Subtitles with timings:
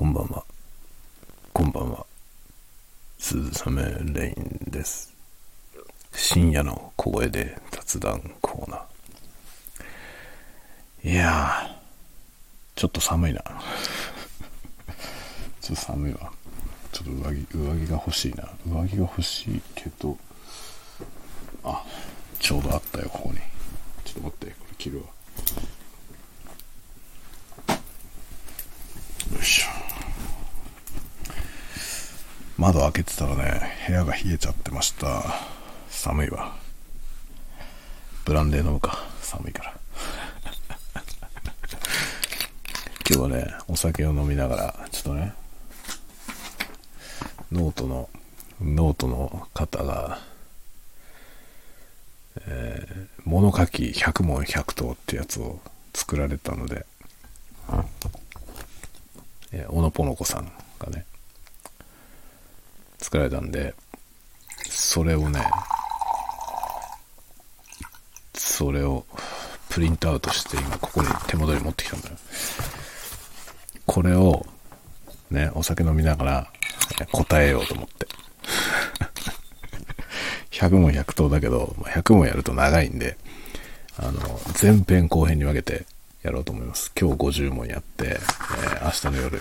[0.00, 0.42] こんばんは。
[1.52, 2.06] こんばんは。
[3.18, 3.82] 鈴雨
[4.14, 5.14] レインです。
[6.14, 11.10] 深夜の小声で雑談コーナー。
[11.10, 11.76] いや、
[12.76, 13.44] ちょっと寒いな。
[15.60, 16.32] ちょっと寒いわ。
[16.92, 18.48] ちょっと上着、上着が欲しいな。
[18.66, 20.16] 上着が欲しいけど、
[21.62, 21.84] あ、
[22.38, 23.38] ちょうどあったよ、ここに。
[24.06, 25.08] ちょっと待って、これ着るわ。
[29.36, 29.66] よいしょ。
[32.60, 35.24] 窓開けてたらね、部屋が冷えちゃってました。
[35.88, 36.54] 寒いわ。
[38.26, 38.98] ブランデー飲むか。
[39.22, 39.74] 寒いから。
[43.10, 45.32] 今日はね、お酒を飲みながら、ちょっとね、
[47.50, 48.10] ノートの、
[48.60, 50.20] ノートの方が、
[52.42, 55.60] えー物書き100問100答ってやつを
[55.94, 56.84] 作られたので、
[59.52, 61.06] えー小野ぽのこさんがね、
[63.10, 63.74] 作られたんで、
[64.68, 65.40] それをね、
[68.34, 69.04] それを
[69.68, 72.16] プリントアウトして今ここに手元に持ってきたんだよ。
[73.84, 74.46] これを
[75.28, 76.52] ね、お酒飲みながら
[77.10, 78.06] 答えようと思って。
[80.52, 83.16] 100問100答だけど、100問やると長いんで、
[83.96, 84.20] あの、
[84.62, 85.84] 前編後編に分けて
[86.22, 86.92] やろうと思います。
[86.96, 89.40] 今日50問やって、えー明日の夜、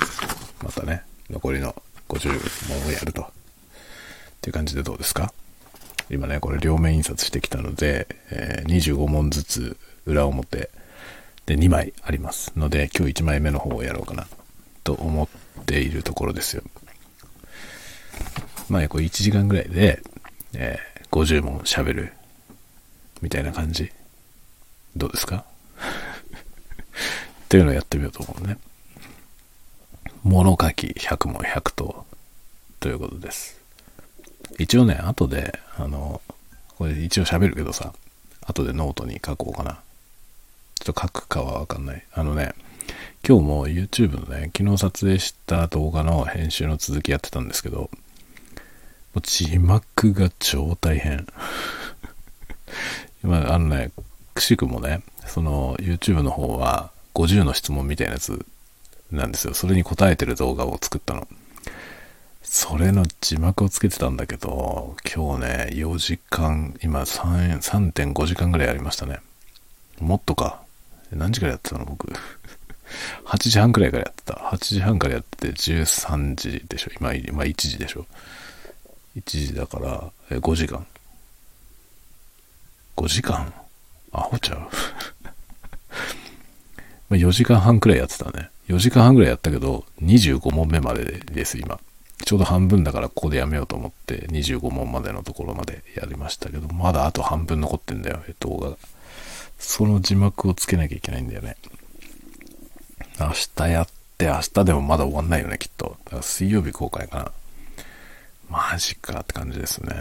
[0.63, 1.75] またね、残りの
[2.07, 2.29] 50
[2.67, 3.38] 問をやると。
[4.49, 5.31] ていう感じでどうですか？
[6.09, 10.69] 今ね、これ両面印刷してきたので、えー25問ずつ裏表
[11.45, 14.27] で2枚ありますので、今日1枚目の方をやろうかな
[14.83, 15.23] と思
[15.61, 16.63] っているところですよ。
[18.69, 20.01] まあ、これ1時間ぐらいで、
[20.53, 22.13] えー50問喋る
[23.23, 23.91] みたいな感じ
[24.95, 25.43] どうですか？
[27.45, 28.57] っていうのをやってみようと思うね。
[30.23, 32.05] 物書き100問100答
[32.79, 33.58] ということです。
[34.59, 36.21] 一応ね、後で、あの、
[36.77, 37.93] これ一応喋るけどさ、
[38.45, 39.79] 後でノートに書こうかな。
[40.75, 42.05] ちょっと書くかはわかんない。
[42.13, 42.53] あのね、
[43.27, 47.89] 今日も YouTube のね、昨日撮影した動画の編集の続きやってたんですけど、も
[49.15, 51.27] う字幕が超大変。
[53.23, 53.91] 今、あのね、
[54.33, 58.45] くしくもね、その YouTube の方は50の質問みたいなやつ
[59.11, 59.53] なんですよ。
[59.53, 61.27] それに答えてる動画を作ったの。
[62.41, 69.19] それの字幕をつけてたんだけど、今日ね、4時間、今3.5時間ぐらいやりましたね。
[69.99, 70.61] もっとか。
[71.11, 71.85] 何時からやってたの？
[71.85, 72.11] 僕。
[73.25, 74.33] 8時半くらいからやってた。
[74.35, 76.91] 8時半からやってて13時でしょ。
[76.99, 78.05] 今、今1時でしょ。
[79.15, 80.85] 1時だから、え5時間。
[82.95, 83.53] 5時間？
[84.11, 84.59] アホちゃう？
[87.09, 88.49] ま4時間半くらいやってたね。
[88.67, 91.79] 4時間半くらいやったけど、25問目までです、今。
[92.25, 98.77] ちょうど半分だからここでやめようと思って、25問までのところまでやりましたけど、まだあと半分残ってんだよ、動画が。
[99.57, 101.57] その字幕をつけなきゃいけないんだよね。
[103.19, 103.87] 明日やっ
[104.17, 105.97] て、明日でもまだ終わんないよね、きっと。
[106.05, 107.31] だから水曜日公開かな。
[108.49, 109.93] マジかって感じですね。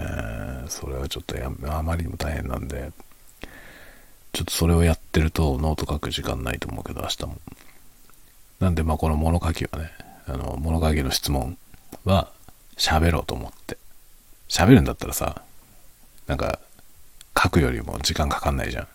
[0.69, 2.93] それはちょっとやあまりにも大変なんで、
[4.33, 7.37] ちょっとそれをやってるとノート書く時間ないと思うけど、明日も。
[8.61, 9.91] なんで、まあこの物書きはね、
[10.27, 11.59] あの、物書きの質問
[12.05, 12.31] は
[12.77, 13.77] 喋ろうと思って。
[14.49, 15.43] 喋るんだったらさ、
[16.27, 16.59] なんか、
[17.41, 18.89] 書くよりも時間かかんないじゃん。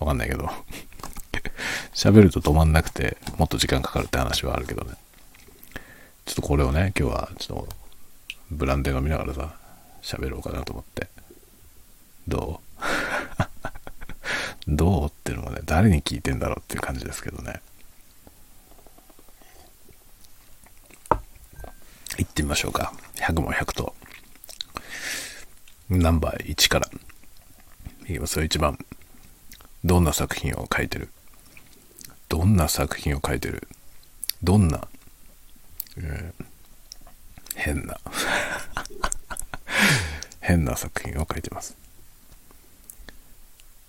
[0.00, 0.48] わかんないけど。
[1.94, 4.94] 喋ると止まんなくて、もっと時間かかるって話はあるけどね。
[6.24, 7.76] ちょっとこれをね、今日はちょっと、
[8.50, 9.54] ブランデー飲みながらさ、
[10.02, 11.08] 喋ろうかなと思って。
[12.28, 12.82] どう？
[14.68, 15.06] どう？
[15.06, 17.60] っていうのもね、誰に聞いてんだろうっていう感じですけどね。
[22.18, 22.92] 行ってみましょうか。
[23.16, 23.94] 100問100と。
[25.88, 26.88] ナンバー1から。
[28.08, 28.78] いきますよ、1番。
[29.84, 31.08] どんな作品を書いてる？
[32.28, 33.68] どんな作品を書いてる？
[34.42, 34.86] どんな、
[35.98, 36.44] えー
[37.54, 37.98] 変な
[40.40, 41.76] 変な作品を書いてます。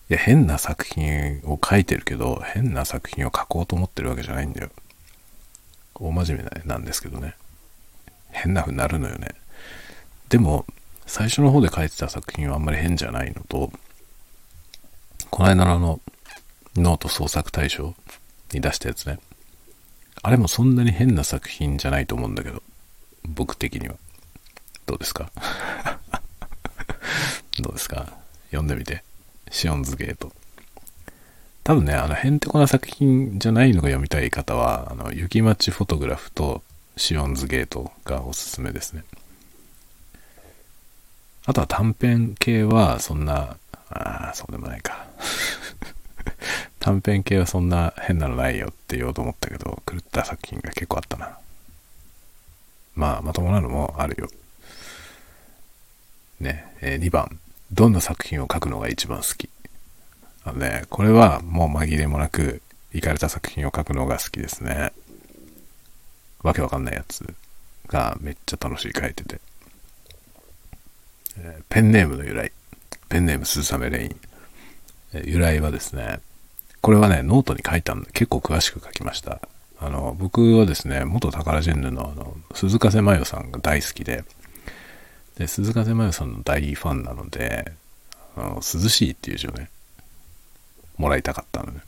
[0.10, 4.70] いや、変な作品を書いてるけど、変な作品を書こうと思ってるわけじゃないんだよ。
[5.96, 7.36] 大真面目ななんですけどね。
[8.34, 9.30] 変な風になるのよね。
[10.30, 10.66] でも、
[11.06, 13.72] 最初の方で書いてた作品はあんまり変じゃないのと、
[15.30, 16.00] この間のあの、
[16.76, 17.96] ノート創作大賞
[18.52, 19.20] に出したやつね。
[20.22, 22.62] あれもそんなに変な作品じゃないと思うんだけど、
[23.26, 23.96] 僕的には。
[24.86, 25.32] どうですか？
[27.60, 28.08] どうですか？
[28.52, 29.04] 読んでみて。
[29.52, 30.32] シオンズゲート。
[31.64, 36.64] 多分ね、あの、へんてこな作品じゃないのが読みたい方は、あの、雪町フォトグラフと、
[36.98, 39.04] シオンズゲートがおすすめですね。
[41.46, 43.58] あとは短編系はそんな、
[43.90, 45.06] ああ、そうでもないか。
[46.80, 51.38] 短編系はそんな変なのないよって言おうと思ったけど、狂った作品が結構あったな。
[52.96, 54.30] まあ、まともなのもあるよ。
[56.40, 57.40] ね、えー、2番。
[57.72, 59.50] どんな作品を書くのが一番好き
[60.46, 62.62] あのね、これはもう紛れもなく、
[62.94, 64.94] いかれた作品を書くのが好きですね。
[66.44, 67.26] わけわかんないやつ
[67.88, 69.40] がめっちゃ楽しい書いてて。
[71.38, 72.52] えー、ペンネームの由来。
[73.10, 74.16] ペンネーム鈴雨レイン。
[75.14, 76.20] えー、由来はですね、
[76.82, 79.40] これはね、ノートに書いたんで、結構詳しく書きました。
[79.80, 84.24] あの、僕はですね、元タカラジェンヌのあの、涼風真世さんが大好きで、
[85.38, 87.72] で、涼風真世さんの大ファンなので、
[88.36, 89.70] あの、涼しいっていう字をね、
[90.98, 91.82] もらいたかったのね。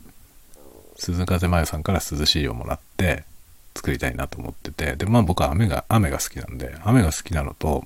[0.97, 3.25] 鈴風真代さんから涼しいをもらって
[3.75, 7.85] 作りたいなと思ってて、で、まあ僕は雨が、雨が好きなんで、雨が好きなのと、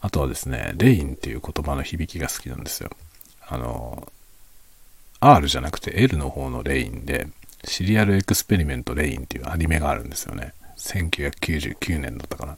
[0.00, 2.90] あとはですね、レインっていう言葉の響きが好きなんですよ。
[3.46, 4.10] あの、
[5.20, 7.28] R じゃなくて L の方のレインで、
[7.64, 10.52] シリアルエクスペリメントレインっていうアニメがあるんですよね。
[10.76, 12.56] 1999年だったかな。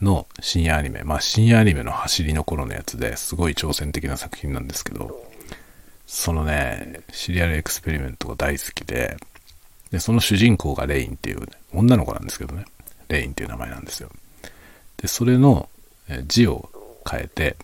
[0.00, 1.02] の深夜アニメ。
[1.02, 5.26] まあ深夜アニメの走りの頃のやつですごい挑戦的な作品なんですけど、
[6.06, 9.16] そのね、シリアルエクスペリメントが大好きで、
[9.90, 12.64] で、その主人公がレインっていう、ね、女の子なんですけどね。
[13.08, 14.10] レインっていう名前なんですよ。
[14.98, 15.68] で、それの
[16.26, 16.70] 字を
[17.08, 17.56] 変えて、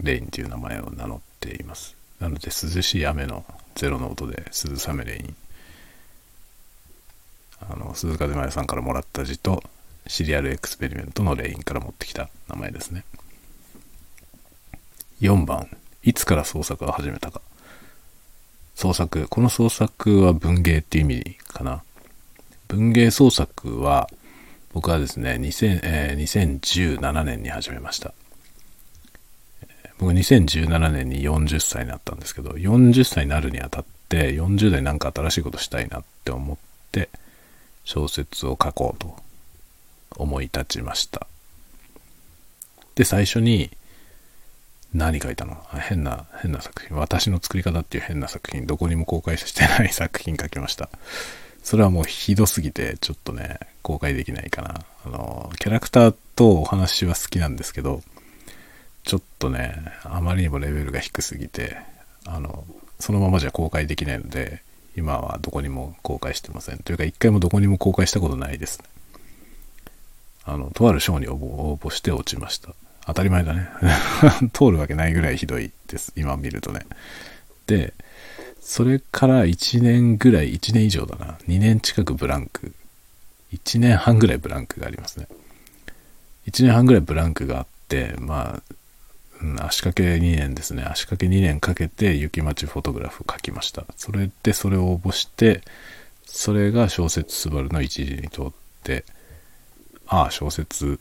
[0.00, 1.96] レインっていう名前を名乗っています。
[2.20, 3.44] なので涼しい雨の
[3.74, 5.36] ゼロの音で鈴雨レイン
[7.60, 9.62] あの鈴風真代さんからもらった字と
[10.06, 13.04] シリアルエクスペリメントのレインから持ってきた名前ですね
[15.20, 15.68] 4番
[16.02, 17.40] いつから創作を始めたか
[18.74, 19.26] 創作。
[19.28, 21.82] この創作は文芸っていう意味かな。
[22.68, 24.08] 文芸創作は
[24.72, 28.12] 僕はですね2000、えー、2017年に始めました。
[29.98, 36.56] 僕2017年に40歳になったんですけど、40歳になるにあたって、40代なんか新しいことしたいなって思っ
[36.90, 37.08] て、
[37.84, 39.16] 小説を書こうと
[40.16, 41.26] 思い立ちました。
[42.96, 43.70] で、最初に、
[44.94, 45.60] 何書いたの？
[45.88, 46.96] 変な、変な作品。
[46.96, 48.64] 私の作り方っていう変な作品。
[48.64, 50.88] どこにも公開してない作品書きました。
[51.64, 54.84] それはもうひどすぎて、ちょっとね、公開できないかな。
[55.04, 58.02] あの、キャラクターとお話は好きなんですけど、
[59.02, 59.74] ちょっとね、
[60.04, 61.76] あまりにもレベルが低すぎて、
[62.26, 62.64] あの、
[63.00, 64.62] そのままじゃ公開できないので、
[64.96, 66.78] 今はどこにも公開してません。
[66.78, 68.84] というか、一回もどこにも公開したことないですね。
[70.44, 72.68] あの、とある賞に応募して落ちました。
[73.06, 73.68] 当たり前だね。
[74.52, 76.12] 通るわけないぐらいひどいです。
[76.16, 76.86] 今見るとね。
[77.66, 77.92] で、
[78.60, 81.38] それから1年ぐらい、1年以上だな。
[81.48, 82.74] 2年近くブランク。
[83.52, 85.28] 1年半ぐらいブランクがありますね。
[86.46, 88.74] 1年半ぐらいブランクがあって、まあ、
[89.42, 90.82] うん、足掛け2年ですね。
[90.82, 93.84] 足掛け2年かけて雪町フォトグラフを書きました。
[93.96, 95.60] それでそれを応募して、
[96.24, 98.46] それが小説すばるの一時に通っ
[98.82, 99.04] て、
[100.06, 100.98] ああ、小説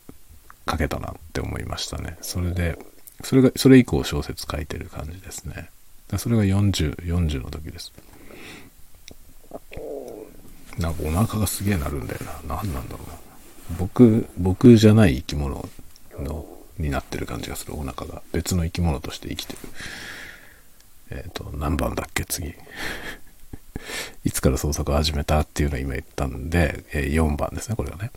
[0.69, 2.17] 書けたなって思いましたね。
[2.21, 2.77] それで、
[3.23, 5.69] それが、それ以降小説書いてる感じですね。
[6.17, 7.91] それが40、40の時です。
[10.77, 12.55] なんかお腹がすげえなるんだよな。
[12.55, 13.77] 何なんだろうな。
[13.77, 15.67] 僕、僕じゃない生き物
[16.19, 16.45] の
[16.77, 19.59] になってる感じがするお腹が別の生き物として生きてる
[21.11, 22.53] えっ、ー、と何番だっけ次
[24.25, 28.11] いつから創作を始めたっていうのを今言ったんで、え、4番ですねこれがね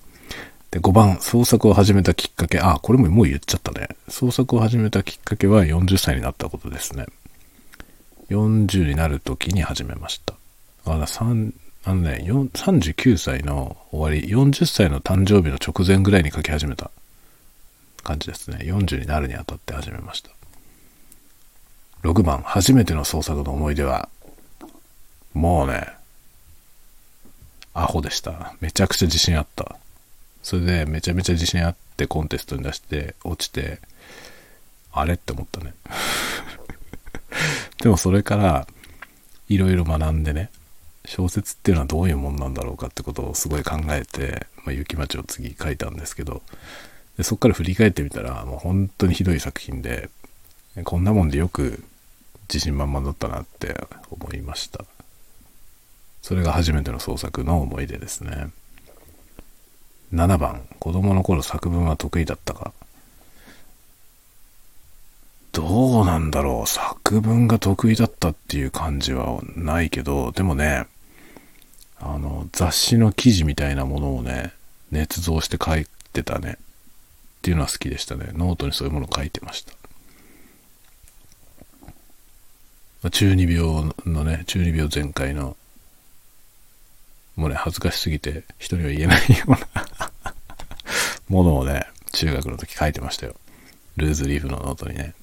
[0.70, 7.06] で5番創作を始めたきっかけあこれももう言っちゃったね創作を始めたきっかけは40歳になったことですね
[8.30, 10.34] 40になる時に始めました
[10.84, 11.52] あら3
[11.84, 16.90] あのね39歳の終わり40歳の誕生日の直前ぐらいに書き始めた
[18.06, 18.58] 感じですね。
[18.60, 20.30] 40になるにあたって始めました。
[22.04, 24.08] 6番、初めての創作の思い出は、
[25.34, 25.88] もうね、
[27.74, 28.54] アホでした。
[28.60, 29.76] めちゃくちゃ自信あった。
[30.46, 33.80] それでめちゃめちゃ自信あってコンテストに出して落ちて、
[34.92, 35.74] あれって思ったね。
[37.82, 38.68] でもそれから
[39.48, 40.50] いろいろ学んでね、
[41.04, 46.42] 小説っていうのはどういうもんなんだろうかってことをすごい考えて、まあ、雪町を次書いたんですけど、
[47.16, 50.10] でそっから振り返ってみたらもう本当にひどい作品で
[50.84, 51.82] こんなもんでよく
[52.48, 53.74] 自信満々だったなって
[54.12, 54.84] 思いました
[56.22, 58.50] それが初めての創作の思い出ですね
[60.12, 62.72] 7番子供の頃作文は得意だったか？
[65.52, 70.86] どうなんだろう作文が得意だったっていう感じはないけどでもね
[71.98, 74.52] あの雑誌の記事みたいなものをね
[74.92, 76.58] 捏造して書いてたね。
[77.38, 78.30] っていうのは好きでしたね。
[78.32, 79.64] ノートにそういうものを書いてまし
[83.02, 83.10] た。
[83.10, 85.56] 中二病のね、中二病全開の、
[87.36, 89.58] もうね、恥ずかしすぎて人には言えないような
[91.28, 93.34] ものをね、中学の時書いてましたよ。
[93.96, 95.14] ルーズリーフのノートにね。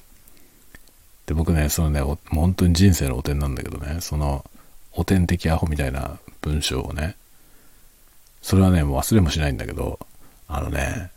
[1.25, 4.45] で、僕ね、そのね、本当に人生の汚点なんだけどね、その、
[4.91, 7.15] 汚点的アホみたいな文章をね、
[8.41, 9.99] それはね、もう忘れもしないんだけど、
[10.47, 11.11] あのね、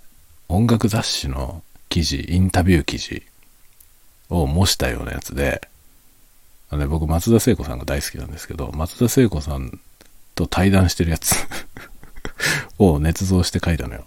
[0.49, 3.23] 音楽雑誌の記事、インタビュー記事
[4.31, 5.69] を模したようなやつで、
[6.71, 9.81] あのね、僕、松田聖子さんが大好きなんですけど、松田聖子さん
[10.37, 11.35] と対談してるやつ
[12.79, 14.07] を捏造して書いたのよ。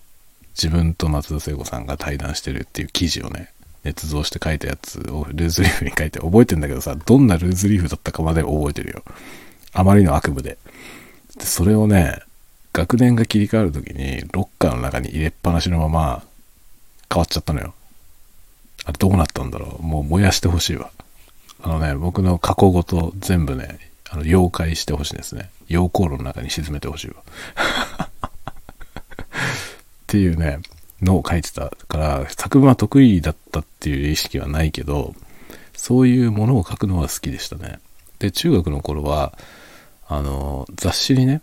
[0.55, 3.51] 自分と松田聖子さんが対談してるっていう記事をね、
[3.83, 9.03] 捏造して書いたやつをルーズリーフに書いて覚えてんだけどさ、どんなルーズリーフだったかまで覚えてるよ。
[9.73, 10.57] あまりの悪夢で。
[11.37, 12.19] で、それをね、
[12.73, 16.23] 学年が切り替わる時にロッカーの中に入れっぱなしのまま
[17.11, 17.73] 変わっちゃったのよ。
[18.85, 20.91] あれどうなったんだろうもう燃やしてほしいわ。
[21.61, 25.49] あのね、僕の過去ごと全部ね、あの、妖怪してほしいですね。
[25.69, 27.15] 溶鉱炉の中に沈めてほしいわ。
[28.09, 28.11] っ
[30.07, 30.59] ていうね、
[31.01, 35.15] のを書いてたから、作文は得意だったっていう意識はないけど、
[35.73, 37.79] そういうものを書くのは好きでしたね。
[38.17, 39.37] で、中学の頃は、
[40.07, 41.41] あの、雑誌にね、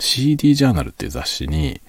[0.00, 1.80] CD ジャーナルっていう雑誌に、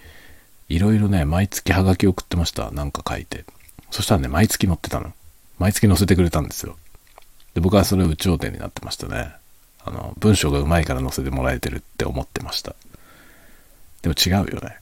[0.70, 2.70] いろいろね、毎月ハガキ送ってました。
[2.72, 3.44] なんか書いて。
[3.90, 5.14] そしたらね、毎月載ってたの。
[5.58, 6.78] 毎月載せてくれたんですよ。
[7.56, 9.34] で、僕はそれ有頂天になってましたね。
[9.90, 12.76] あの、文章がうまいから載せてもらえてるって思ってました。
[14.04, 14.78] でも違うよね。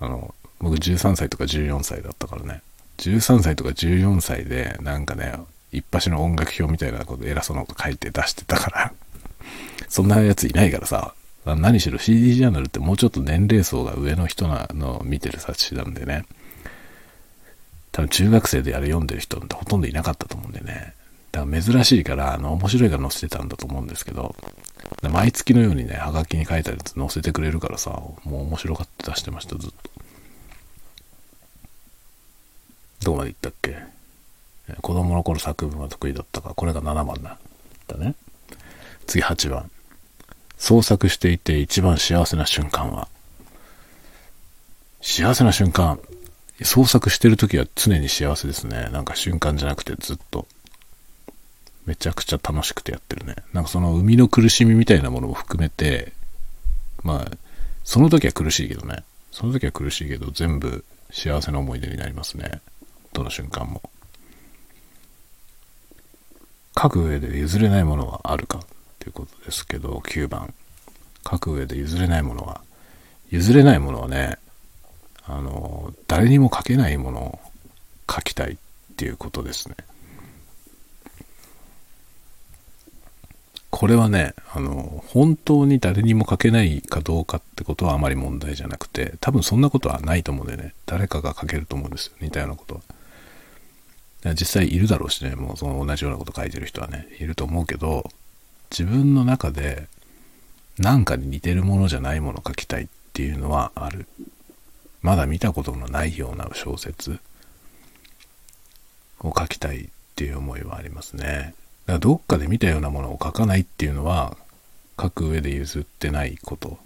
[0.00, 2.62] あの、僕13歳とか14歳だったからね。
[2.98, 5.34] 13歳とか14歳で、なんかね、
[5.72, 8.92] 一発の音楽表みたいなこと偉そうなこと書いて出してたから
[9.88, 11.14] そんなやついないからさ、
[11.44, 16.24] 何しろ CD ジャーナルってもうちょっと年齢層が上の人なの見てる冊子なんでね、
[17.92, 20.94] 多分中学生であれ読んでる人ってほとんどいなかったと思うんでね、
[21.32, 24.34] だから珍しいから、あの、面白いから載せてたんだと思うんですけど、
[25.02, 27.90] 毎月のようにね、はがきに書いたやつ載せてくれるからさ、
[28.24, 29.90] もう面白がって出してました、ずっと。
[33.04, 33.76] どこまで行ったっけ？
[34.82, 37.38] 子供の頃作文が得意だったか、これが7番だ。
[37.86, 38.14] だね。
[39.06, 39.70] 次8番。
[40.58, 43.08] 創作していて一番幸せな瞬間は
[45.00, 45.98] 幸せな瞬間。
[46.62, 48.90] 創作してる時は常に幸せですね。
[48.92, 50.46] なんか瞬間じゃなくてずっと。
[51.86, 53.36] めちゃくちゃ楽しくてやってるね。
[53.52, 56.12] なんかその生みの苦しみみたいなものも含めて、
[57.02, 57.36] まあ、
[57.84, 59.04] その時は苦しいけどね。
[59.32, 62.60] その時は苦しいけど、全部幸せな思い出になりますね。
[63.12, 63.82] どの瞬間も。
[66.80, 68.60] 書く上で譲れないものはあるか
[68.98, 70.54] ということですけど、9番。
[71.28, 72.62] 書く上で譲れないものは、
[73.30, 74.38] 譲れないものはね、
[75.24, 77.38] あの、誰にも書けないものを
[78.10, 78.56] 書きたいっ
[78.96, 79.76] ていうことですね。
[83.70, 92.82] これはね、あの、本当に誰にも書けないかどうかってことはあまり問題じゃなくて、多分そんなことはないと思うんでね、誰かが書けると思うんですよ、似たようなことは。
[94.34, 98.10] 実際いるだろうしね、もうその同じようなこと書いてる人はね、いると思うけど、
[98.70, 99.86] 自分の中で
[100.78, 104.06] 何かに似てるものじゃないものを書きたいっていうのはある。
[105.02, 107.18] まだ見たことのないような小説
[109.20, 111.54] を書きたいっていう思いはありますね。
[111.90, 114.36] だからどっかで見たようなものを書かないっていうのは
[115.00, 116.78] 書く上で譲ってないこと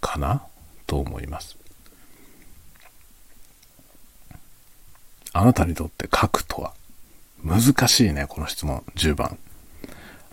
[0.00, 0.44] かな
[0.86, 1.56] と思います。
[5.32, 6.72] あなたにとって書くとは？
[7.42, 8.84] 難しいね、この質問。
[8.94, 9.38] 10番。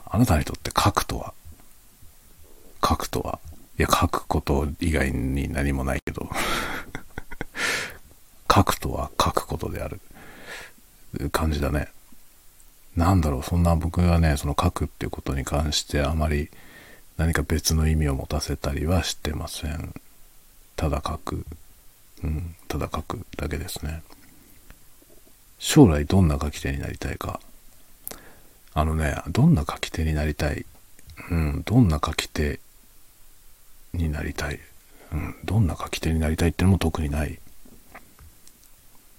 [0.06, 1.34] あなたにとって書くとは？
[2.88, 3.40] 書くとは？
[3.80, 6.30] いや、書くこと以外に何もないけど
[8.54, 10.00] 書くとは書くことである
[11.32, 11.88] 感じだね。
[13.00, 16.50] なんだろう、そんな僕はね、その書くっていうことに関してあまり
[17.18, 19.94] 何か別の意味を持たせたりはしてません。
[20.76, 21.46] ただ書く。
[22.26, 24.04] うん、ただ書くだけですね。
[25.60, 27.40] 将来どんな書き手になりたいか。
[28.74, 30.66] あのね、どんな書き手になりたい。
[31.32, 32.60] うん、どんな書き手
[33.94, 34.60] になりたい。
[35.14, 37.40] うん、どんな書き手になりたいってのも特にない。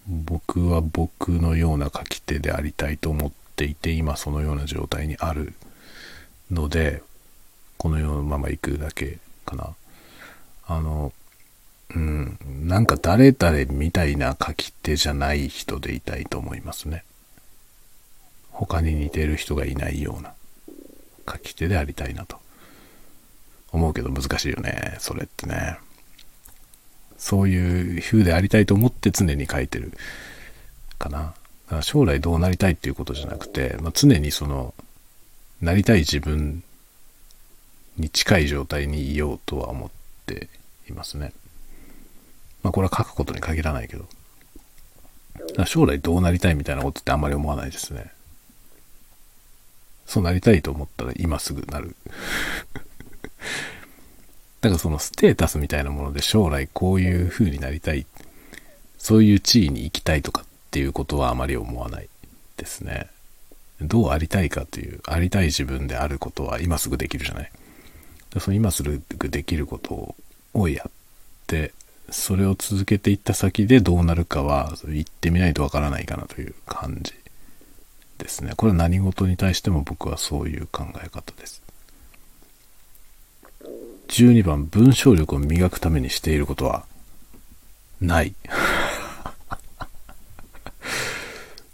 [0.06, 5.54] 僕は僕のような書き手でありたいと思っていて、今そのような状態にある
[6.50, 7.02] ので、
[7.76, 9.74] この世のまま行くだけかな。
[10.66, 11.12] あの、
[11.94, 17.04] うん、なんか誰々みたいな書き手じゃない人でいたいと思いますね。
[18.52, 20.34] 他に似てる人がいないような
[21.26, 22.38] 書き手でありたいなと
[23.72, 25.78] 思うけど難しいよねそれってね
[27.16, 29.92] そういう風でありたいと思って常に書いてる
[30.98, 31.34] かな。
[31.82, 34.74] 将来どうなりたいっていうことじゃなくて、まあ、常にその、
[35.60, 36.62] なりたい自分
[37.96, 39.90] に近い状態にいようとは思っ
[40.26, 40.48] て
[40.88, 41.32] いますね。
[42.62, 44.06] まあこれは書くことに限らないけど。
[45.66, 48.12] 将来どうなりたいみたいなことってあんまり思わないですね。
[50.06, 51.94] そうなりたいと思ったら今すぐなる。
[54.60, 58.06] だからそのステータスみたいなもので将来こういう風になりたい、
[58.98, 62.08] そういう地位に行きたいとかっていうことはあまり思わない
[62.56, 63.08] ですね。
[63.80, 67.50] どうありたいかという、ありたい自分であることは今すぐできるじゃない。
[68.38, 70.14] その今すぐできること
[70.54, 70.92] をやっ
[71.48, 71.72] て、
[72.08, 77.14] それを続けていった先でどうなるかは言ってみないとわからないかなという感じ
[78.18, 78.52] ですね。
[78.56, 81.60] これは何事に対しても僕はそういう考え方です。
[84.06, 86.84] 12番、文章力を磨くためにしていることは
[88.00, 88.34] ない。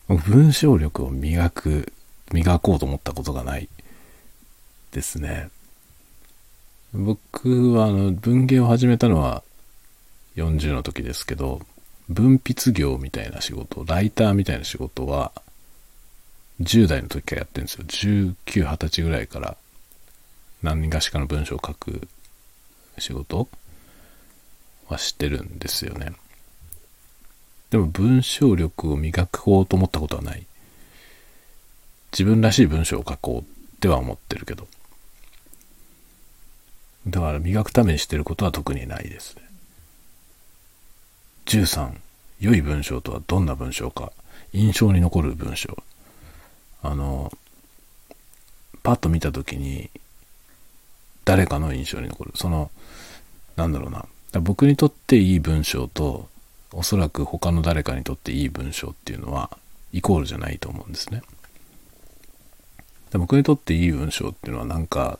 [0.09, 1.93] 文章力を磨く、
[2.33, 3.69] 磨こうと思ったことがない
[4.93, 5.51] ですね。
[6.93, 9.43] 僕はあの文芸を始めたのは
[10.37, 11.61] 40の時ですけど、
[12.09, 15.33] 文筆業みたいな仕事、ライターみたいな仕事は、
[16.61, 17.85] 10代の時からやってるんですよ。
[17.85, 19.57] 19、20歳ぐらいから
[20.63, 22.09] 何がしかの文章を書く
[22.99, 23.49] 仕事
[24.89, 26.13] はしてるんですよね。
[27.71, 30.47] でも文章力を磨こうと思ったことはない。
[32.13, 33.45] 自分らしい文章を書こうっ
[33.81, 34.67] ては思ってるけど。
[37.09, 39.43] だから磨くためにしてることは特にないですね。
[41.47, 41.93] 13、
[42.41, 44.13] 良い文章とはどんな文章か。
[44.53, 45.77] 印象に残る文章。
[46.83, 47.33] あの、
[48.83, 49.91] パッと見た時に、
[51.25, 52.33] 誰かの印象に残る。
[52.35, 52.71] その、
[53.57, 54.07] なんだろうな。
[54.41, 56.29] 僕にとっていい文章と、
[56.73, 59.57] おそらく他の誰かにとっていい文章っていうのは、
[59.93, 61.23] イコールじゃないと思うんですね。
[63.11, 65.19] で僕にとっていい文章っていうのはなんか、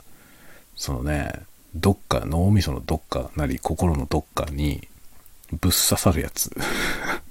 [0.75, 1.33] そのね、
[1.75, 4.89] どっか、脳みそのどっかなり、心のどっかに
[5.53, 6.51] ぶっ刺さるやつ。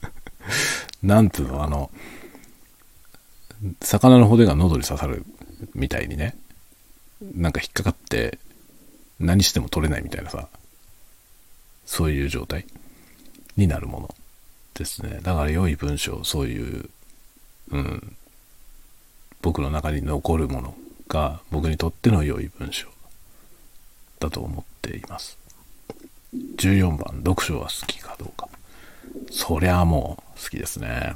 [1.03, 1.91] なんていうの、あの、
[3.81, 5.25] 魚の骨が喉に刺さる
[5.73, 6.35] みたいにね、
[7.21, 8.39] なんか引っかかって
[9.19, 10.47] 何しても取れないみたいなさ、
[11.85, 12.65] そういう状態
[13.57, 14.15] になるもの
[14.73, 15.19] ですね。
[15.21, 16.89] だから良い文章、そういう、
[17.71, 18.15] うん、
[19.41, 20.75] 僕の中に残るもの
[21.07, 22.87] が僕にとっての良い文章
[24.19, 25.37] だと思っています。
[26.57, 28.49] 14番、読書は好きかどうか。
[29.31, 31.15] そりゃあもう好きですね。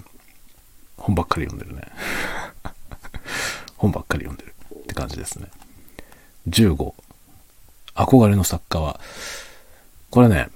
[0.97, 1.87] 本ばっかり読んでるね。
[3.77, 5.47] 本ばっかり読んでるって感じですね。
[6.47, 6.93] 15、
[7.95, 8.99] 憧れの作家は、
[10.09, 10.49] これね、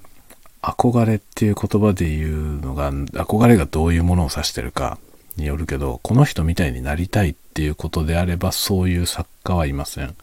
[0.64, 4.98] 憧れっていう言葉で言うのが、憧れがどういうものを指してるか
[5.36, 10.16] によるけど、この人みたいになりたいっていうことであれば、そういう作家はいません。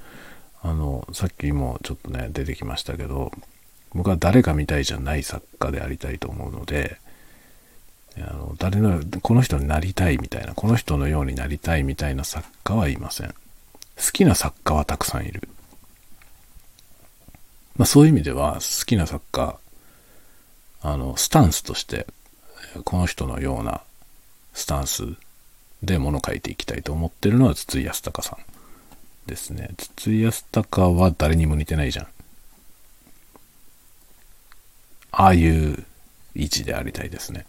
[0.63, 3.32] あの、さっきもちょっとね、出てきましたけど、
[3.93, 6.97] 僕は誰かみたいじゃない作家でありたいと思うので、
[8.17, 13.27] あの誰の、この人になりたいみたいな、この人のようになりたいみたいな作家はいません。
[13.30, 13.34] 好
[14.12, 15.47] きな作家はたくさんいる。
[17.77, 19.58] まあそういう意味では好きな作家、
[20.81, 22.07] あの、スタンスとして、
[22.83, 23.81] この人のような
[24.53, 25.03] スタンス
[25.83, 28.39] で物書いていきたいと思ってるのは筒井康隆さん
[29.29, 29.71] ですね。
[29.77, 32.07] 筒井康隆は誰にも似てないじゃん。
[35.11, 35.83] ああいう
[36.35, 37.45] 位置でありたいですね。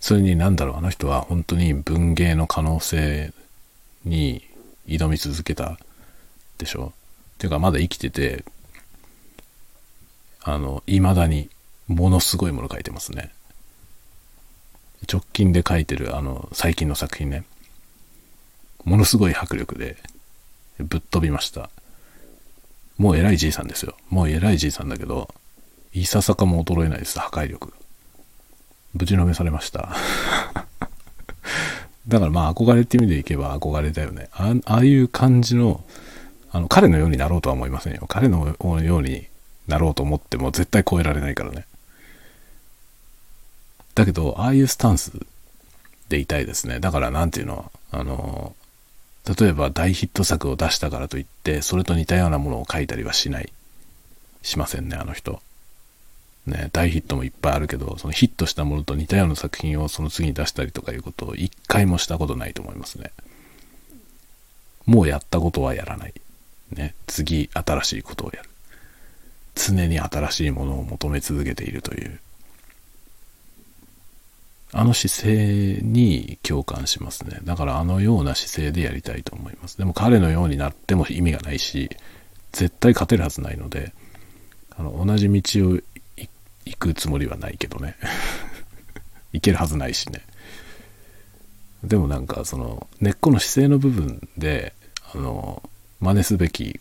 [0.00, 3.32] それになんだろう、あの人は本当に文芸の可能性
[4.04, 4.44] に
[4.86, 5.78] 挑み続けた
[6.56, 6.92] でしょ。
[7.34, 8.44] っていうかまだ生きてて、
[10.42, 11.50] あの、未だに
[11.88, 13.32] ものすごいもの書いてますね。
[15.10, 17.44] 直近で書いてるあの、最近の作品ね。
[18.84, 19.96] ものすごい迫力で、
[20.78, 21.70] ぶっ飛びました。
[22.98, 23.94] もう偉いじいさんですよ。
[24.10, 25.32] もう偉いじいさんだけど、
[25.94, 27.72] いささかも衰えないです、破壊力。
[28.94, 29.88] ぶちのめされました。
[32.08, 34.28] だからまあ憧れって意味でいけば憧れだよね。
[34.32, 35.84] ああいう感じの、
[36.50, 38.06] あの、彼のようになろうとは思いませんよ。
[38.08, 38.46] 彼の
[38.82, 39.28] ように
[39.68, 41.66] なろうと思っても絶対超えられないからね。
[43.98, 45.10] だけど、ああいうスタンス
[46.08, 46.78] でいたいですね。
[46.78, 48.54] だからなんていうの、あの、
[49.38, 53.52] 例えば大ヒット作を出したからといって、それと似たようなものを書いたりはしない。
[54.42, 55.42] しませんね、あの人。
[56.46, 63.10] ね、大ヒットもいっぱいあるけど、そのヒットしたものと似たような作品をその次に出したりとかいうことを一回もしたことないと思いますね。
[64.86, 66.14] もうやったことはやらない。
[66.70, 68.48] ね、次新しいことをやる。
[69.56, 72.20] 常に新しいものを求め続けているという
[74.72, 77.40] あの姿勢に共感しますね。
[77.44, 79.78] だからあのような姿勢でやりたいと思います。
[79.78, 81.90] でも彼のようになっても意味がないし、
[82.52, 83.92] 絶対勝てるはずないので、
[84.76, 85.78] あの同じ道を
[86.66, 87.96] 行くつもりはないけどね。
[89.32, 90.22] 行けるはずないしね。
[91.82, 94.74] でもなんかその根っこの姿勢の部分で、
[95.14, 95.62] あの、
[96.00, 96.78] 真似すべき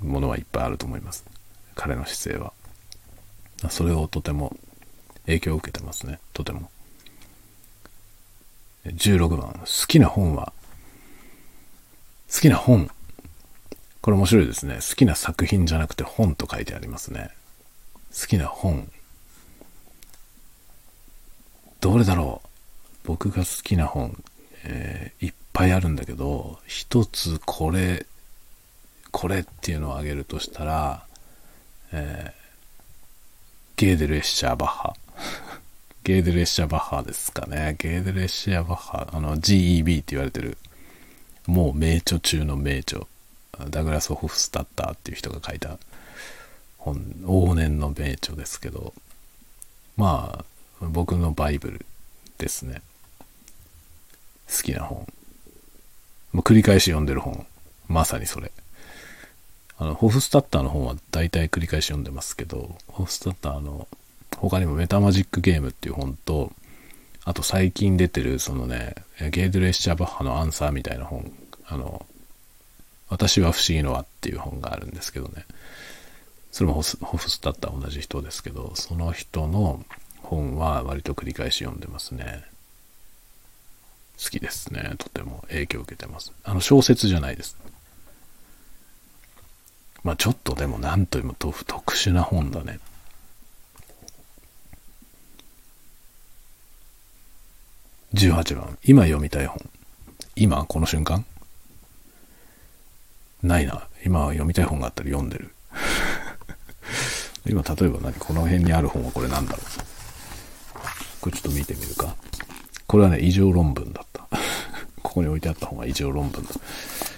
[0.00, 1.24] ものはいっぱいあると思います。
[1.76, 2.52] 彼の姿勢は。
[3.70, 4.56] それをとても
[5.26, 6.18] 影響を受けてますね。
[6.32, 6.70] とても。
[8.94, 10.52] 16番、好きな本は？
[12.32, 12.90] 好きな本。
[14.00, 14.76] これ面白いですね。
[14.76, 17.30] 好きな作品じゃなくて本と書いてありますね。
[18.18, 18.90] 好きな本。
[21.80, 22.48] どれだろう？
[23.04, 24.22] 僕が好きな本、
[24.64, 28.06] えー、いっぱいあるんだけど、一つこれ、
[29.10, 31.04] これっていうのをあげるとしたら、
[31.92, 32.32] えー、
[33.76, 34.94] ゲーデルエッシャーバッハ。
[36.08, 37.76] ゲーデルエッシャーバッハですかね。
[37.78, 40.56] ゲーデルエッシャーバッハ、あの GEB って言われてる、
[41.46, 43.02] もう名著中の名著。
[43.68, 45.76] ダグラス・ホフスタッターっていう人が書いた
[46.78, 46.94] 本、
[47.24, 48.94] 往年の名著ですけど、
[49.98, 50.44] まあ、
[50.80, 51.84] 僕のバイブル
[52.38, 52.80] ですね。
[54.50, 55.06] 好きな本。
[56.32, 57.46] もう繰り返し読んでる本。
[57.86, 58.50] まさにそれ。
[59.76, 63.86] あの、ホフスタッターの本は大体繰り返し読んでますけど、ホフスタッターの
[64.40, 66.52] 他にもメタマジックゲームっていう本と、
[67.24, 68.94] あと最近出てるそのね、
[69.30, 71.30] ゲードレッシャーバッハのアンサーみたいな本、
[71.66, 72.06] あの、
[73.08, 75.44] 私は不思議の輪っていう本があるんですけどね。
[76.52, 79.84] それもホフスタッター同じ人ですけど、その人の
[80.22, 82.44] 本は割と繰り返し読んでますね。
[84.22, 84.94] 好きですね。
[84.98, 86.32] とても影響を受けてます。
[86.44, 87.56] あの小説じゃないです。
[90.02, 92.80] まあちょっとでも何というも特殊な本だね。
[98.14, 98.78] 18番。
[98.84, 99.58] 今読みたい本。
[100.36, 101.24] 今この瞬間
[103.42, 103.86] ないな。
[104.04, 105.50] 今読みたい本があったら読んでる。
[107.46, 108.12] 今、例えば何？
[108.14, 109.60] この辺にある本はこれなんだろう
[111.20, 112.14] これちょっと見てみるか。
[112.86, 114.26] これはね、異常論文だった。
[115.02, 116.50] ここに置いてあった本が異常論文だ。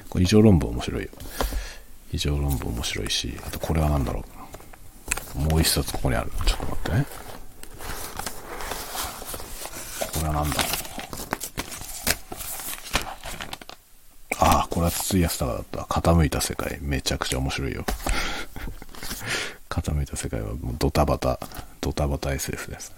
[0.08, 1.08] これ異常論文面白いよ。
[2.12, 4.24] 異常論文面白いし、あとこれは何だろ
[5.36, 5.38] う。
[5.38, 6.32] もう一冊ここにある。
[6.44, 7.29] ちょっと待ってね。
[10.20, 10.60] これは何だ？
[14.38, 15.94] ああ、これは筒井康隆だった。
[16.00, 16.78] 傾いた世界。
[16.82, 17.86] めちゃくちゃ面白いよ。
[19.70, 21.40] 傾いた世界はもうドタバタ、
[21.80, 22.92] ドタバタ SF です。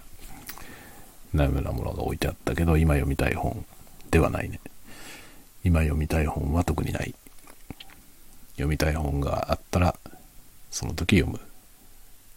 [1.33, 3.65] なようなものが置いてあったけど、今読みたい本
[4.11, 4.59] ではないね。
[5.63, 7.15] 今読みたい本は特にない。
[8.55, 9.95] 読みたい本があったら、
[10.71, 11.39] その時読む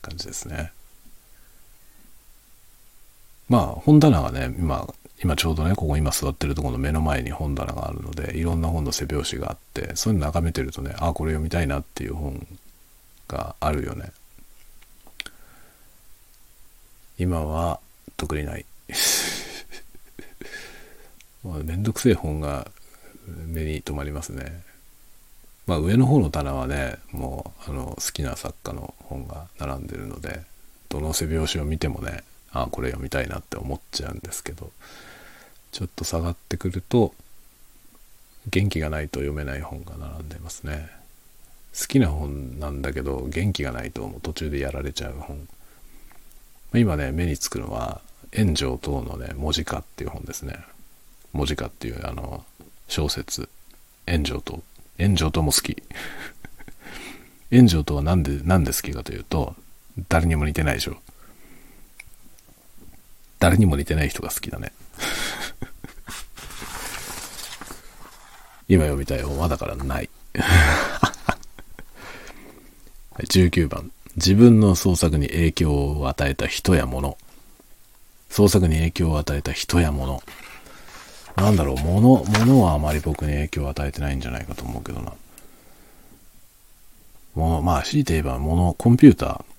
[0.00, 0.72] 感じですね。
[3.48, 12.46] まあ、本棚がね、今、今ちょうどね、ここ今座ってるところの目の前に本棚があるので、いろんな本の背表紙があって、そういうの眺めてるとね、ああ、これ読みたいなっていう本
[13.28, 14.12] があるよね。
[17.18, 17.80] 今は
[18.16, 18.66] 特にない。
[21.44, 22.70] まあ、めんどくせえ本が
[23.26, 24.62] 目に留まりますね。
[25.66, 30.42] まあ上の方の棚はね、もうあの好きな作家の本が並んでるので、
[30.88, 32.22] どの背表紙を見てもね、
[32.62, 34.70] あ、これ読みたいなって思っちゃうんですけど、
[35.72, 37.14] ちょっと下がってくると、
[38.48, 40.88] 元気がないと読めない本が並んでますね。
[41.78, 45.46] 好きな本なんだけど、元気がないともう途中でやられちゃう本。
[46.74, 48.00] 今ね、目につくのは、
[48.34, 50.58] 炎上等のね、文字化っていう本ですね。
[51.32, 52.44] 文字化っていうあの、
[52.88, 53.48] 小説。
[54.08, 54.62] 炎上と。
[54.98, 55.82] 炎上とも好き。
[57.52, 59.54] 炎上とはなんで、なんで好きかというと、
[60.08, 60.96] 誰にも似てないでしょ。
[63.38, 64.72] 誰にも似てない人が好きだね。
[68.68, 70.10] 今読みたい本はだからない。
[73.18, 73.90] 19番。
[74.16, 77.16] 自分の創作に影響を与えた人や物。
[78.30, 80.22] 創作に影響を与えた人や物。
[81.36, 85.12] なんだろう、物、物はあまり僕に影響を与えてないんじゃないかと思うけどな。
[87.34, 89.55] もう、まあ、強いて言えば物、コンピューター。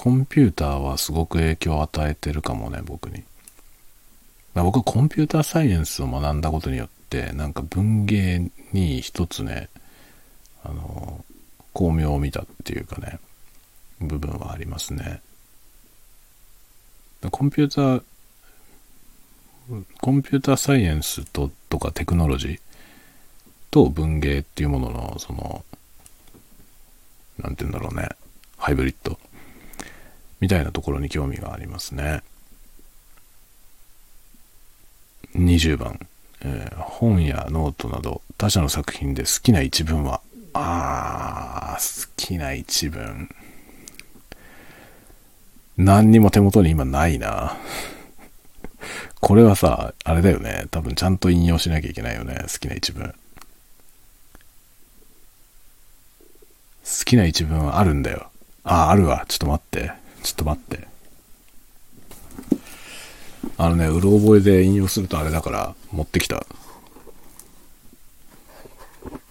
[0.00, 3.22] コンピューターはすごく影響を与えてるかもね、僕に。
[4.54, 9.68] 僕はコンピューターサイエンスを学んだことによって、なんか文芸に一つね、
[10.64, 11.22] あの、
[11.74, 13.18] 巧妙を見たっていうかね、
[14.00, 15.20] 部分はありますね。
[17.30, 18.02] コンピューター、
[20.00, 22.60] コンピューターサイエンスととかテクノロジー
[23.70, 25.62] と文芸っていうものの、その、
[27.36, 28.08] なんて言うんだろうね、
[28.56, 29.18] ハイブリッド
[30.40, 32.22] みたいなところに興味がありますね。
[35.34, 36.00] 20番、
[36.42, 40.20] えー本やノートなど他者の作品で好きな一文は
[40.52, 43.28] あー好きな一文。
[45.76, 47.56] 何にも手元に今ないな。
[49.20, 50.66] これはさあれだよね。
[50.70, 52.38] 多分ちゃんと引用しなきゃいけないよね。
[52.42, 53.14] 好きな一文。
[56.84, 58.30] 好きな一文はあるんだよ。
[58.64, 59.24] あああるわ。
[59.28, 59.99] ちょっと待って。
[60.22, 60.88] ちょっと待って
[63.56, 66.46] あのね、うろ覚えで引用するとあれだから持ってきた。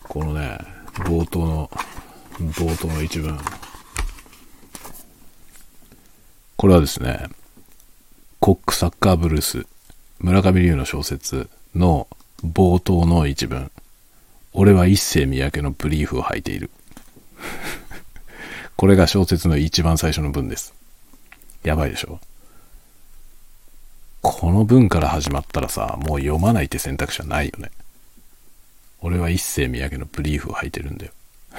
[0.03, 0.59] このね、
[0.93, 1.71] 冒頭の、
[2.39, 3.39] 冒頭の一文。
[6.57, 7.27] これはですね、
[8.39, 9.65] コックサッカーブルース、
[10.19, 12.07] 村上龍の小説の
[12.43, 13.71] 冒頭の一文。
[14.53, 16.69] 俺は一世三宅のブリーフを履いている。
[18.75, 20.78] これが小説の一番最初の文です。
[21.63, 22.19] やばいでしょ？
[24.21, 27.71] この文から始まったらさ、もう読まないって選択肢はないよね。
[29.01, 31.11] 俺は一世三宅のブリーフを履いてるんだよ。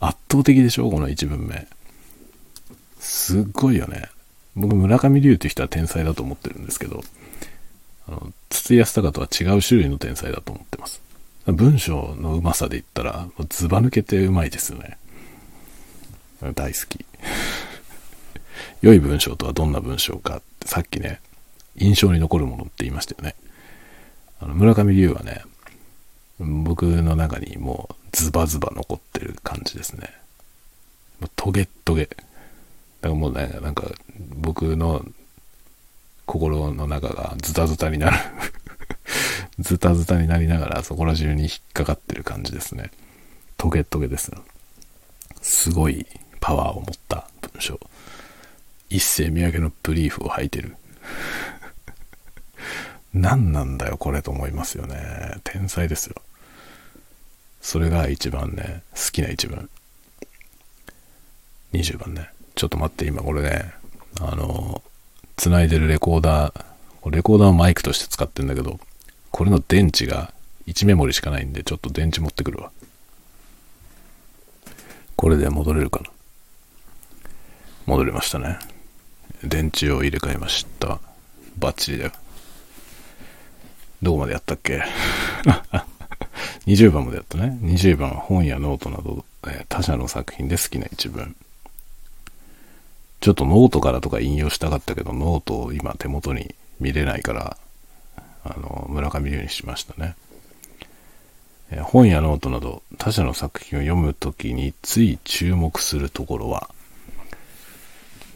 [0.00, 0.90] 圧倒的でしょ？
[0.90, 1.66] この一文目。
[2.98, 4.08] すっごいよね。
[4.56, 7.02] 僕、村上龍って人は天才だと思ってるんですけど、
[8.08, 11.00] あの、筒井康隆とは違う種類の天才だと思ってます。
[11.46, 14.98] 文章のうまさで言ったら、もうズバ抜けてうまいですよね。
[16.54, 17.04] 大好き。
[18.82, 21.20] 良い文章とはどんな文章かってさっきね、
[21.76, 23.34] 印象に残るものって言いましたよね。
[24.40, 25.42] あの村上龍はね、
[26.38, 30.10] 僕の中にもうズバズバ残ってる感じですね。
[31.20, 32.06] もうトゲトゲ。
[32.06, 32.16] だか
[33.08, 33.84] らもうね、なんか
[34.36, 35.04] 僕の
[36.26, 38.16] 心の中がズタズタになる
[39.60, 42.90] ズタズタになりながらそこら中に引っかかってる感じですね。
[43.56, 44.32] トゲトゲです。
[45.42, 46.06] すごい
[46.44, 47.80] パワーを持った文章。
[48.90, 50.76] 一世三宅のブリーフを履いてる。
[53.14, 55.38] 何なんだよこれと思いますよね。
[55.42, 56.16] 天才ですよ。
[57.62, 59.70] それが一番ね、好きな一文。
[61.72, 62.28] 20番ね。
[62.56, 63.72] ちょっと待って、今これね、
[64.20, 64.82] あの、
[65.36, 68.78] 繋いでるレコーダー、レコーダーをマイクとして使ってんだけど、
[69.30, 70.34] これの電池が
[70.66, 72.70] 1メモリしかないんで、ちょっと電池持ってくるわ。
[75.16, 76.10] これで戻れるかな。
[77.86, 78.58] 戻りましたね。
[79.42, 81.00] 電池を入れ替えました。
[81.58, 82.12] バッチリだよ。
[84.02, 84.82] どこまでやったっけ
[86.66, 87.58] ?20 番までやったね。
[87.62, 91.36] 20番は、本やノートなど、えー他者の作品で好きな一文。
[93.20, 97.56] ちょっとノートからとか引用したかったけど、ノートを今手元に見れないから、
[98.44, 100.16] あの、村上龍にしましたね。
[101.70, 106.70] えー本やノートなど他者の作品を読むときについ注目するところは、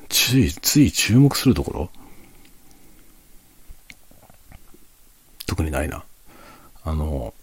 [0.09, 1.91] つい、つい注目するところ？
[5.47, 6.05] 特にないな。
[6.85, 7.35] あの、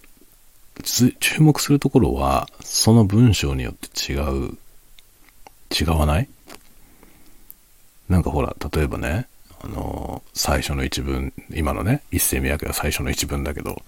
[0.82, 4.16] 注目するところは、その文章によって違
[4.48, 4.56] う、
[5.70, 6.28] 違わない？
[8.08, 9.26] なんかほら、例えばね、
[9.60, 13.82] あの、最初の一文、今のね、一世三宅は最初の一文だけど、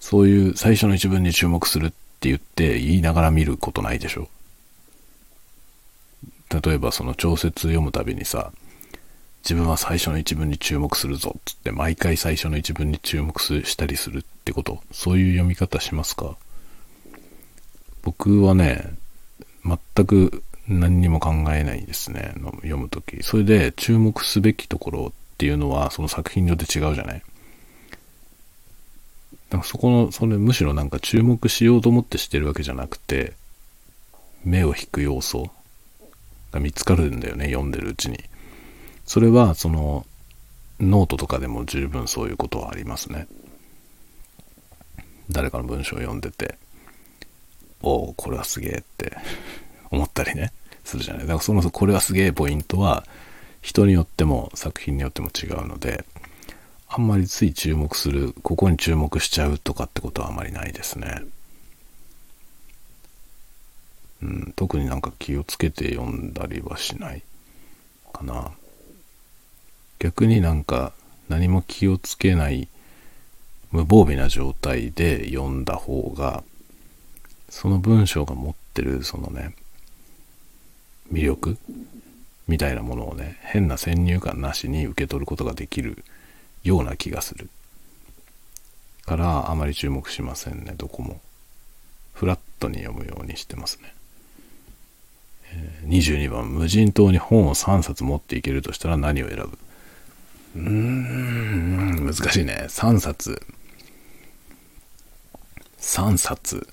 [0.00, 4.28] そういう最初の一文に注目するって言って言いながら見ることないでしょ？
[6.50, 8.52] 例えばその調節読むたびにさ、
[9.44, 14.80] 自分は最初の一文に注目するぞっつって毎回最初の一文に注目したりするってこと？
[14.90, 16.36] そういう読み方しますか？
[18.02, 18.94] 僕はね
[19.64, 23.22] 全く何にも考えないですね読むとき。
[23.22, 27.22] それで注目すべきところっていうのはその作品によって違うじゃない？
[29.50, 33.32] なんかそこのそれむしろなんか注目しようと思ってしてるわけじゃなくて
[34.44, 35.50] 目を引く要素。
[36.58, 38.18] が見つかるんだよね読んでるうちに。
[39.04, 40.04] それはその
[40.80, 43.26] ノートとかでも十分そういうことはありますね。
[45.30, 46.58] 誰かの文章を読んでて
[47.82, 49.16] おおこれはすげえって
[49.90, 50.52] 思ったりね
[50.84, 51.22] するじゃない。
[51.22, 53.04] だからそのこれはすげえポイントは
[53.62, 56.04] 人によっても作品によっても違うので
[56.88, 61.22] あんまりつい注目するここに注目しちゃうとかってことはあまりないですね。
[64.22, 67.22] うん、特になんか気をつけて読んだりはしない
[68.12, 68.52] かな。
[69.98, 70.92] 逆になんか
[71.28, 72.68] 何も気をつけない
[73.70, 76.42] 無防備な状態で読んだ方が
[77.48, 79.54] その文章が持ってるそのね
[81.12, 81.58] 魅力
[82.46, 86.04] みたいなものをね変な先入観なしに受け取ることができる
[86.62, 87.50] ような気がする。
[89.04, 91.20] からあまり注目しませんねどこも。
[92.12, 93.94] フラットに読むようにしてますね。
[95.86, 99.58] 22番無人島に本を3冊持っていけるとしたら何を選ぶ？
[100.56, 102.66] うーん、難しいね。
[102.68, 103.40] 3冊。
[105.78, 106.68] 3冊。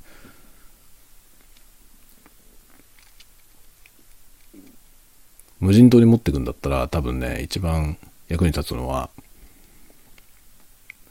[5.59, 9.09] 無人島に持ってくんだったら多分ね、一番役に立つのは、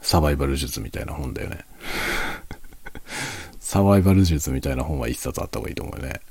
[0.01, 1.65] サバイバル術みたいな本だよね。
[3.59, 6.21] サバイバル術みたいな本は一冊あった方がいいと思うね。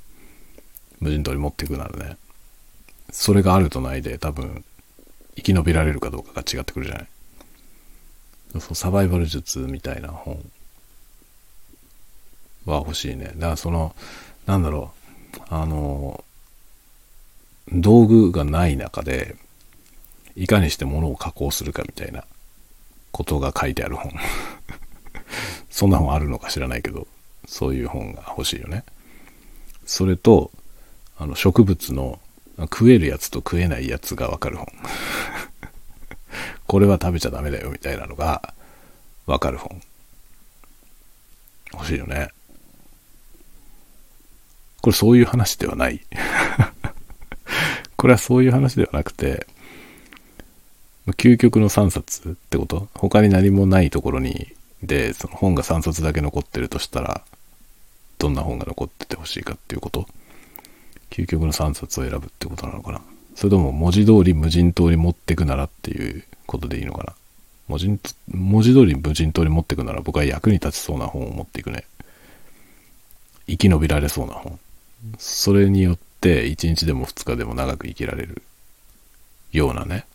[1.04, 2.16] 無人島に持っていくならね。
[3.10, 4.64] それがあるとないで多分
[5.36, 7.08] 生き延びられるかどうかが違ってくるじゃない。
[8.58, 10.38] そうサバイバル術みたいな本
[12.64, 13.32] は欲しいね。
[13.36, 13.94] だからその、
[14.46, 14.92] なんだろ
[15.36, 16.24] う、あの、
[17.70, 19.36] 道具がない中で、
[20.36, 22.24] いかにして物を加工するかみたいな
[23.12, 24.10] ことが書いてある本。
[25.68, 27.06] そんな本あるのか知らないけど、
[27.46, 28.84] そういう本が欲しいよね。
[29.84, 30.50] それと、
[31.16, 32.20] あの、植物の
[32.58, 34.66] 食えるやつと食えないやつがわかる本。
[36.66, 38.54] これは食べちゃダメだよみたいなのが
[39.26, 39.80] わかる本。
[41.72, 42.28] 欲しいよね。
[44.80, 46.00] これそういう話ではない。
[47.96, 49.46] これはそういう話ではなくて、
[51.12, 52.88] 究極の3冊ってこと？
[52.94, 57.22] 他に何もないところに、で、その本が3冊だけ残ってるとしたら、
[58.18, 60.06] どんな本が残っててほしいかっていうこと？
[61.14, 63.00] 究極の3冊を選ぶってことなのかな
[63.34, 67.14] それとも文字通り無人島に持ってくならっていうことでいいのかな
[67.68, 67.98] 文字
[68.28, 71.84] 文字通り無人島に持ってくなら僕は役に立ちそうな本を持っていくね。
[73.46, 74.58] 生き延びられそうな本。
[75.18, 78.42] それによって1日でも2日でも長く生きられる
[79.52, 80.06] ようなね、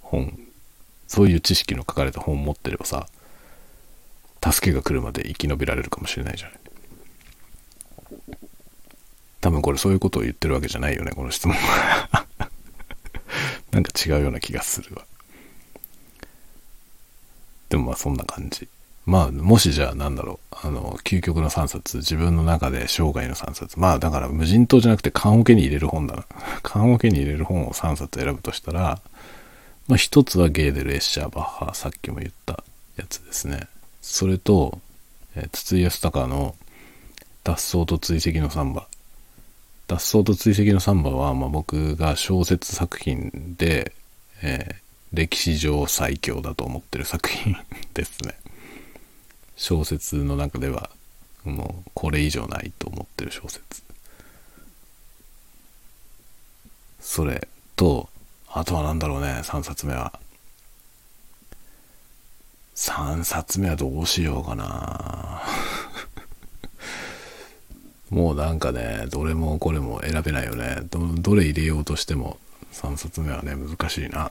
[0.00, 0.38] 本。
[1.06, 3.06] そういう知識の書かれた本を持ってればさ、
[4.42, 6.58] 助けが来るまで生き延びられるかもしれないじゃない。
[9.44, 11.54] 多分これそういうことを言ってるわけじゃないよね、この質問。
[13.72, 15.04] なんか違うような気がするわ。
[17.68, 18.66] でもまあそんな感じ。
[19.04, 23.78] まあ、もしじゃあなんだろう、あの、究極の3冊、自分の中で生涯の3冊。
[23.78, 26.24] まあだから無人島じゃなくて棺桶に入れる本だな。
[26.64, 29.02] 棺桶に入れる本を3冊選ぶとしたら、
[29.88, 32.64] まあ一つはゲーデル・エッシャー・バッハ、さっきも言った
[32.96, 33.68] やつですね。
[34.00, 34.80] それと、
[35.36, 36.56] えー、筒井康隆の
[37.44, 38.86] 脱走と追跡のサンバ。
[39.86, 43.92] 脱走と追跡のサンバは、まあ、僕が小説作品で、
[44.42, 44.74] えー、
[45.12, 47.56] 歴史上最強だと思ってる作品
[47.92, 48.34] ですね。
[49.56, 50.90] 小説の中では、
[51.44, 53.82] もうこれ以上ないと思ってる小説。
[57.00, 58.08] それと、
[58.48, 60.18] あとは何だろうね、3冊目は。
[62.74, 65.42] 3冊目はどうしようかな。
[68.14, 70.82] もうなんかね、どれもこれも選べないよね。
[70.88, 72.38] どどれ入れようとしても
[72.72, 74.30] 3冊目はね、難しいな。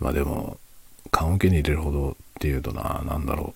[0.00, 0.58] まあでも、
[1.12, 3.54] 棺桶に入れるほどっていうとな、なんだろ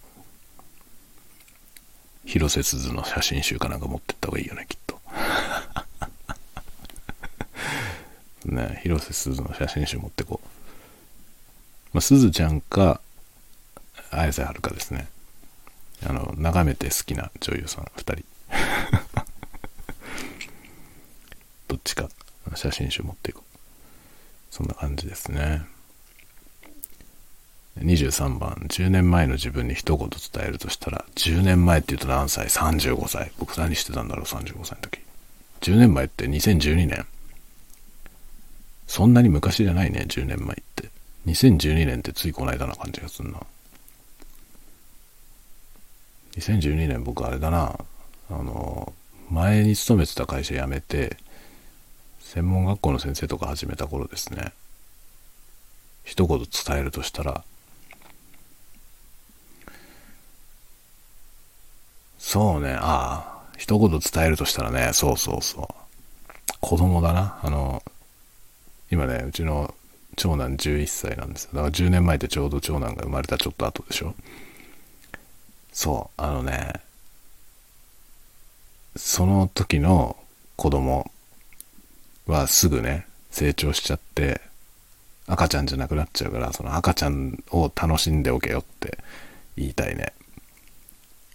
[2.25, 2.29] う。
[2.29, 5.01] 広瀬すずの写真集かなんか持ってった方がいいよね、きっと。
[8.47, 10.49] ね、広瀬すずの写真集持ってこう。
[11.95, 13.01] まあ、すずちゃんか、
[14.13, 15.09] 綾瀬はるかですね。
[16.07, 18.25] あの、眺めて好きな女優さん2人。
[21.69, 22.09] どっちか
[22.55, 23.49] 写真集持っていこう。
[24.51, 25.63] そんな感じですね。
[27.81, 33.31] 23番、10年前の自分に一言伝えるとしたら、10年前って言うと何歳 ?35 歳。
[33.39, 35.01] 僕何してたんだろう ?35 歳の時。
[35.61, 37.07] 10年前って2012年。
[38.87, 40.89] そんなに昔じゃないね、10年前って。
[41.27, 43.41] 2012年ってついこの間な感じがするな。
[46.39, 47.79] 2012年僕あれだな、
[48.31, 48.93] あの、
[49.31, 51.17] 前に勤めてた会社辞めて、
[52.21, 54.53] 専門学校の先生とか始めた頃ですね。
[56.05, 57.45] 一言伝えるとしたら、
[62.19, 65.67] そうね、ああ、一言伝えるとしたらね、そうそうそう。
[66.61, 67.39] 子供だな。
[67.43, 67.83] あの、
[68.91, 69.75] 今ね、うちの
[70.17, 71.51] 長男11歳なんですよ。
[71.55, 74.15] だから10年前ってちょうど長男が生まれたちょっと後でしょ。
[75.79, 76.73] そう、あのね、
[78.97, 80.17] その時の
[80.57, 81.09] 子供
[82.27, 84.41] はすぐね、成長しちゃって、
[85.29, 88.99] 赤ちゃんじゃなくなっちゃうから、その赤ちゃんを楽しんでおけよって
[89.57, 90.15] 言いたいね。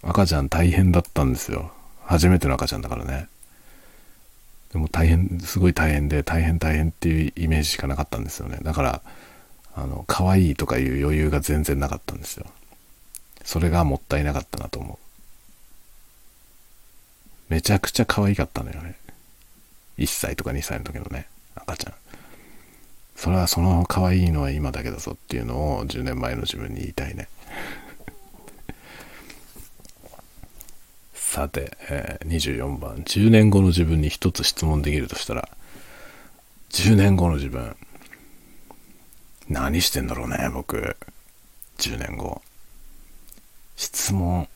[0.01, 1.71] 赤ちゃん大変だったんですよ。
[2.03, 3.29] 初めての赤ちゃんだからね。
[4.73, 8.59] でも大変、すごい大変で、大変大変っていうイメージしかなかったんですよね。
[8.61, 9.01] だから、
[9.73, 12.45] あの、可愛いとかいう余裕が全然なかったんですよ。
[13.43, 14.97] それがもったいなかったなと思う。
[17.53, 18.95] めちゃくちゃ可愛かったのよね。
[19.97, 21.93] 1歳とか2歳の時のね、赤ちゃん。
[23.15, 27.27] それはその可愛いのは今だけだぞっていうのを10年前の自分に言いたいね。
[31.13, 32.95] さて、えー、24番。
[32.97, 35.49] 10年後の自分に一つ質問できるとしたら、
[36.69, 37.75] 10年後の自分、
[39.49, 40.95] 何してんだろうね、僕。
[41.77, 42.41] 10年後。
[43.83, 44.47] 質問。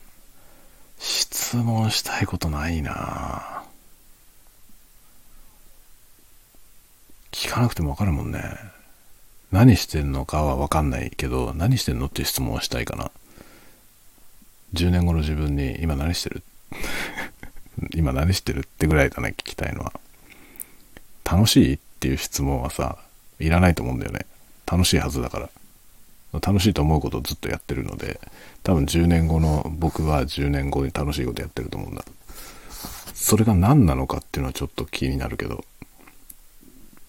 [0.98, 3.62] 質問したいことないな
[7.30, 8.42] 聞かなくてもわかるもんね。
[9.52, 13.10] 何してんのかはわかんないけど、何してんのっていう質問をしたいかな。
[14.72, 16.42] 10年後の自分に今何してる？
[17.94, 19.92] 今何してるってぐらいだね、聞きたいのは。
[21.24, 22.96] 楽しいっていう質問はさ、
[23.38, 24.24] いらないと思うんだよね。
[24.66, 25.50] 楽しいはずだから。
[26.32, 28.20] 楽しいと思うことをずっとやってるので、
[28.62, 32.04] 多分10年後の僕は10年後に楽しいことやってると思うんだ。
[33.14, 35.64] それが何なのかっていうのはちょっと気になるけど、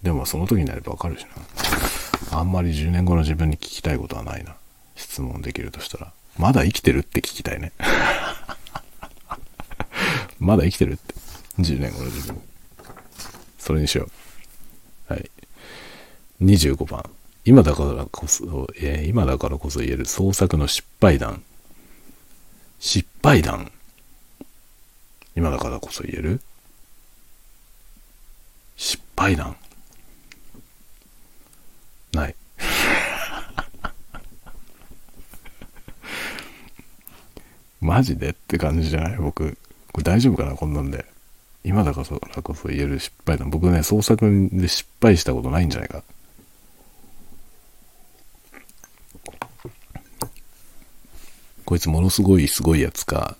[0.02, 1.26] でもその時になればわかるし
[2.32, 2.40] な。
[2.40, 4.56] あんまり10年後の自分に聞きたいことはないな。
[4.96, 6.12] 質問できるとしたら。
[6.38, 7.74] まだ生きてるって聞きたいね。
[10.40, 11.14] まだ生きてるって。
[11.60, 12.42] 10年後の自分。
[13.58, 14.10] それにしよ
[15.10, 15.14] う。
[15.14, 15.30] はい。
[16.42, 17.04] 25番。
[17.50, 21.42] 今だからこそ、えー、今だからこそ言える創作の失敗談。
[22.80, 23.72] 失敗談。
[25.36, 26.42] 今だからこそ言える？
[28.78, 29.56] 失敗談。
[32.14, 32.36] ない。
[37.82, 39.18] マジでって感じじゃない？
[39.18, 39.58] 僕。
[39.92, 40.54] これ大丈夫かな？
[40.54, 41.04] こんなんで。
[41.64, 42.04] 今だか
[42.36, 43.50] らこそ言える失敗談。
[43.50, 46.04] 僕ね、創作で失敗したことないんじゃないか。
[51.70, 53.38] こいつものすごいすごいやつか、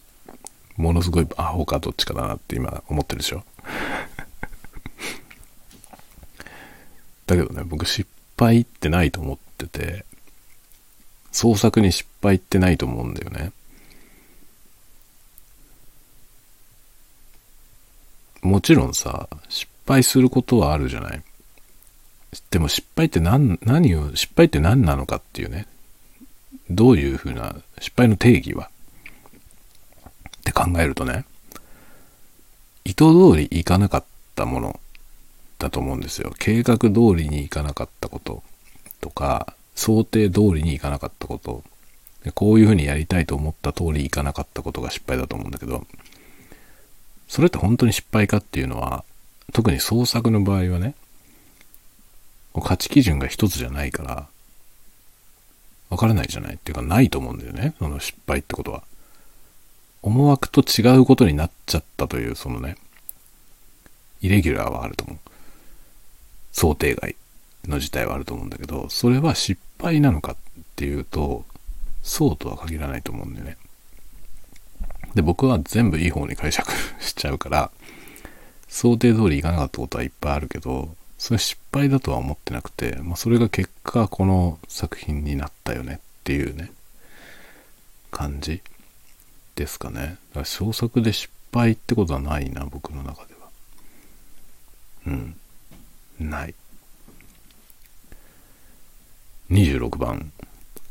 [0.78, 3.44] ものすごいアホかどっちかだなって今思ってるでしょ。
[7.26, 8.08] だけどね、僕失
[8.38, 10.06] 敗ってないと思ってて、
[11.32, 13.52] 創作に失敗ってないと思うんだよね。
[18.44, 21.24] もちろんさ、失敗することはあるじゃない。
[22.52, 25.66] でも失敗って何、何を、失敗って何なのかっていうね。
[26.70, 28.70] どういうふうな失敗の定義は？
[30.38, 31.26] って考えるとね、
[32.86, 34.04] 意図通りいかなかっ
[34.36, 34.80] たもの
[35.58, 36.34] だと思うんですよ。
[36.40, 38.44] 計画通りにいかなかったこと
[39.02, 41.64] とか、想定通りにいかなかったこと、
[42.34, 45.86] こういうふうにやりたいと思った通りいかなかったことが失敗だと思うんだけど、
[47.28, 49.04] それって本当に失敗かっていうのは、
[49.54, 50.96] 特に創作の場合はね、
[52.62, 54.28] 価値基準が一つじゃないから、
[55.90, 57.74] わからないじゃないっていうかないと思うんだよね。
[57.80, 58.84] その失敗ってことは。
[60.02, 62.78] 思惑と違うことになっちゃったという、そのね、
[64.22, 65.18] イレギュラーはあると思う。
[66.52, 67.16] 想定外
[67.68, 70.36] の事態はあると思うんだけど、それは失敗なのかっ
[70.76, 71.46] ていうと、
[72.02, 73.58] そうとは限らないと思うんだよね。
[75.16, 76.72] で、僕は全部いい方に解釈
[77.02, 77.72] しちゃうから、
[78.68, 86.72] 想定通りいかなかったことはいっぱいあるけど、それ失敗だとは思ってなくて、まあ、それが結果この作品になったよねっていうね、
[88.10, 88.62] 感じ
[89.56, 90.02] ですかね。
[90.02, 93.50] だから創作で失敗ってことはないな、僕の中では。
[95.08, 95.36] うん。
[96.20, 96.56] ない。
[99.52, 100.32] 26番。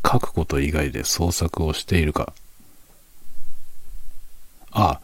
[0.07, 2.35] 書くこと以外で創作をしているか。
[4.73, 5.01] あ、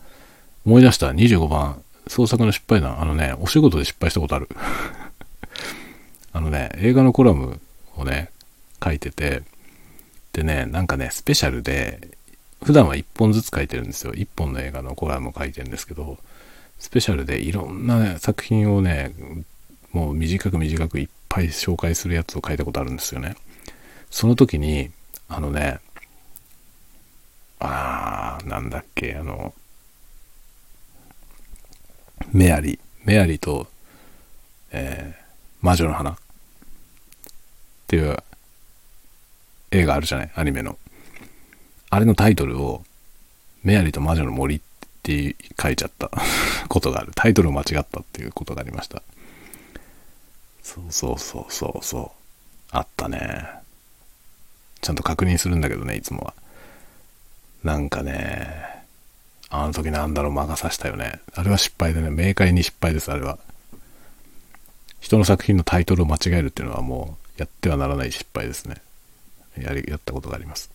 [0.67, 1.11] 思い出した。
[1.13, 1.83] 25番。
[2.09, 3.01] 創作の失敗談。
[3.01, 4.49] あのね、お仕事で失敗したことある。
[6.35, 7.61] あのね、映画のコラム
[7.97, 8.29] をね、
[8.83, 9.43] 書いてて、
[10.33, 12.19] でね、なんかね、スペシャルで、
[12.61, 14.13] 普段は1本ずつ書いてるんですよ。
[14.13, 16.19] 1本の映画のコラムを書いてるんですけど、
[16.81, 19.15] スペシャルでいろんな、ね、作品をね、
[19.93, 23.37] もう短く短くいっぱい紹介するやつを書いたことあるんですよね。
[24.11, 24.91] その時に、
[25.29, 25.79] あのね、
[27.61, 29.55] あー、なんだっけ、あの、
[32.33, 33.69] メアリー、メアリーと、
[34.73, 35.25] えー、
[35.61, 36.19] 魔女の花
[37.95, 38.17] っていう
[39.71, 40.31] 映画あるじゃない？
[40.35, 40.77] アニメの。
[41.91, 42.83] あれのタイトルを、
[43.63, 44.61] メアリーと魔女の森っ
[45.03, 46.11] て書いちゃった
[46.69, 47.13] ことがある。
[47.15, 49.03] タイトルを間違ったっていうことがありました。
[50.63, 52.11] そうそうそうそうそう。
[52.73, 53.45] あったね。
[54.81, 56.35] ちゃんと確認するんだけどね、いつもは。
[57.63, 58.49] なんかね、
[59.51, 61.21] あの時なんだろう、魔が差したよね。
[61.35, 63.39] あれは失敗でね、明快に失敗です、あれは。
[65.01, 68.77] 人の作品のタイトルを間違えるっていうのはもうやってはならない失敗ですね。
[69.59, 70.71] やり、やったことがあります。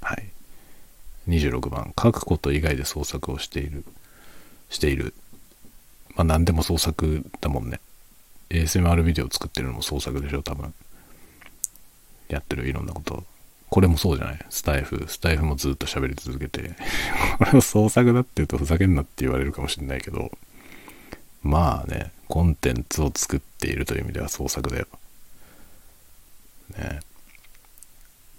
[0.00, 0.28] はい。
[1.28, 3.84] 26番、書くこと以外で創作をしている。
[4.70, 5.14] している。
[6.14, 7.80] まあ何でも創作だもんね。
[8.50, 10.72] ASMR ビデオ作ってるのも創作でしょ、多分。
[12.28, 13.24] やってるいろんなこと。
[13.68, 14.38] これもそうじゃない？
[14.50, 15.04] スタイフ。
[15.08, 16.70] スタイフもずっと喋り続けて。
[17.38, 20.30] これを創作だって言うとふざけんなって言われるかもしれないけど、
[21.46, 24.86] まあね、コンテンツを作っているという意味では創作だよ。
[26.76, 27.00] ね。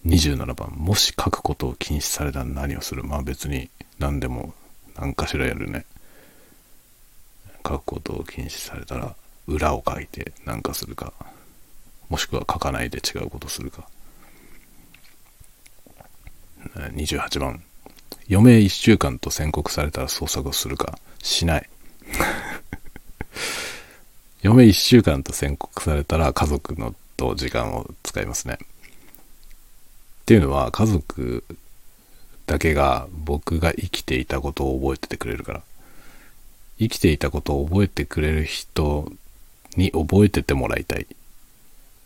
[0.06, 3.04] 27番、もし書くことを禁止されたら何をする？
[3.04, 4.54] まあ別に何でも
[4.96, 5.86] 何かしらやるね。
[7.66, 9.16] 書くことを禁止されたら
[9.48, 11.12] 裏を書いて何かするか、
[12.10, 13.90] もしくは書かないで違うことするか。
[16.76, 17.62] 28番、
[18.30, 21.70] 余命1週間と宣告されたら捜索をするか、しない。
[24.44, 28.60] 余命1週間と宣告されたら家族のと時間を使いますね。
[28.62, 28.66] っ
[30.26, 31.44] ていうのは家族
[32.46, 35.62] だけが僕が生きていたことを覚えててくれるから。
[36.80, 39.12] 生きていたことを覚えてくれる人
[39.76, 41.08] に覚えててもらいたい。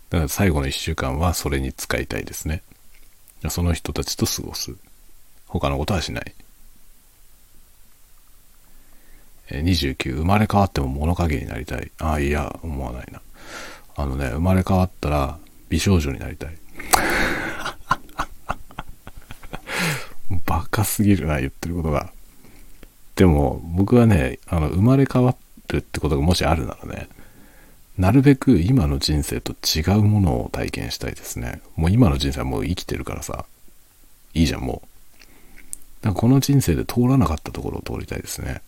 [0.09, 2.63] だから最後の1週間はそれに使いたいですね。
[3.49, 4.73] その人たちと過ごす。
[5.47, 6.33] 他のことはしない。
[9.59, 11.91] 29、生まれ変わっても物陰になりたい。
[11.99, 13.21] ああ、いや、思わないな。
[13.95, 15.37] あのね、生まれ変わったら
[15.69, 16.57] 美少女になりたい。
[20.45, 22.11] バカすぎるな、言ってることが。
[23.15, 25.35] でも、僕はね、あの、生まれ変わ
[25.67, 27.07] るってことがもしあるならね、
[27.97, 31.61] なるべく今の人生と違うものを体験したいですね。
[31.75, 33.45] もう今の人生はもう生きてるからさ、
[34.33, 34.87] いいじゃん、もう。
[36.01, 38.61] だからこの人生で通らなかったところを通りたいですね。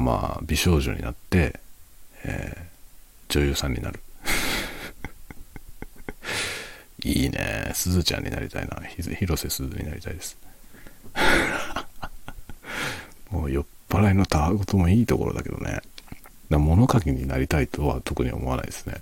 [0.00, 1.60] まあ、美少女になって、
[2.24, 4.00] えー、女優さんになる。
[7.04, 7.70] いいね。
[7.74, 8.80] すずちゃんになりたいな。
[8.86, 10.36] 広瀬すずになりたいです。
[13.30, 15.80] もう酔っ払いのたわごともいいところだけどね。
[16.50, 18.96] だ物書きになりたいとは特に思わないですね。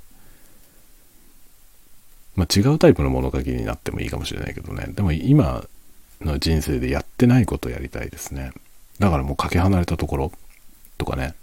[2.36, 4.86] まあ違うタイプの物書きになってもいいかもしれないけどね。
[4.88, 5.64] でも今
[6.20, 8.52] の人生でやってないことをやりたいですね。
[8.98, 10.32] だからもうかけ離れたところ
[11.04, 11.34] とかね、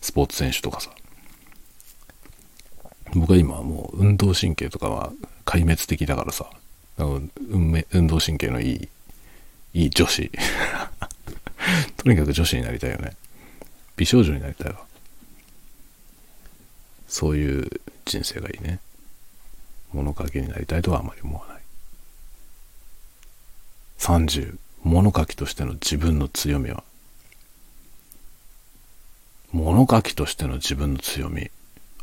[0.00, 0.90] スポーツ選手とかさ。
[3.14, 5.12] 僕は今もう運動神経とかは
[5.44, 6.48] 壊滅的だからさ、
[6.96, 8.88] 運動神経のいい、
[9.74, 10.30] いい女子。
[11.98, 13.14] とにかく女子になりたいよね。
[13.96, 14.80] 美少女になりたいわ。
[17.06, 17.70] そういう
[18.06, 18.80] 人生がいいね。
[19.92, 21.58] 物書きになりたいとはあまり思わない。
[23.98, 26.82] 30、物書きとしての自分の強みは
[29.54, 31.48] 物書きとしての自分の強み、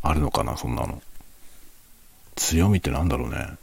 [0.01, 1.01] あるのかな、そんなの。
[2.37, 3.57] 強みってなんだろうね。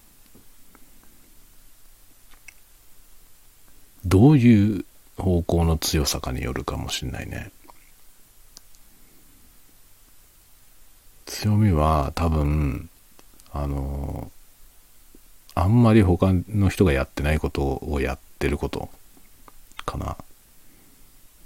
[4.05, 4.85] どういう
[5.17, 7.51] 方向の強さかによるかもしんないね。
[11.25, 12.91] 強みは多分、
[13.53, 14.31] あの、
[15.55, 18.91] あんまり他の人がやってないことをやってること
[19.87, 20.19] かな。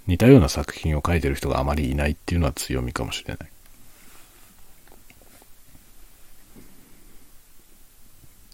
[0.06, 3.48] 似たような作品を書いてる人があまりいないっていうのは強みかもしれない。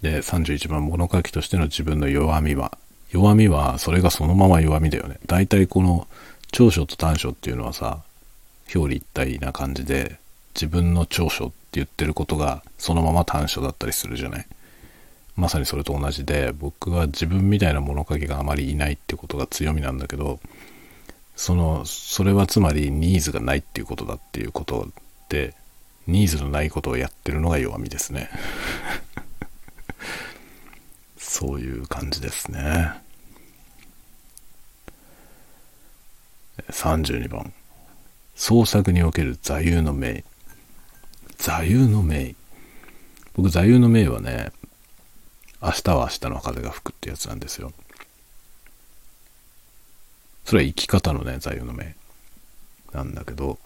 [0.02, 2.78] で、31番、物書きとしての自分の弱みは、
[3.10, 5.18] 弱みは、それがそのまま弱みだよね。
[5.26, 6.06] 大体この、
[6.52, 8.02] 長所と短所っていうのはさ、
[8.74, 10.18] 表裏一体な感じで、
[10.54, 14.46] 自分の長所って言ってることがそのまま短所だったりするじゃない。
[15.36, 20.40] まさにそれと同じで僕は自分みたいな物書きがあまりいないってことが強みなんだけど
[21.38, 24.88] そのそれはつまりニーズがないっていうことだっていうこと
[25.30, 25.54] で
[26.06, 28.28] ニーズのないことをやってるのが弱みですね
[31.16, 32.92] そういう感じですね
[36.70, 37.52] 32番
[38.34, 40.24] 創作における座右の銘
[41.38, 42.34] 座右の銘。
[43.34, 44.52] 僕、座右の銘はね、
[45.62, 47.72] 明日は明日の風が吹くってやつなんですよ。
[50.48, 51.94] それは生き方のね、座右の銘
[52.94, 53.58] なんだけど、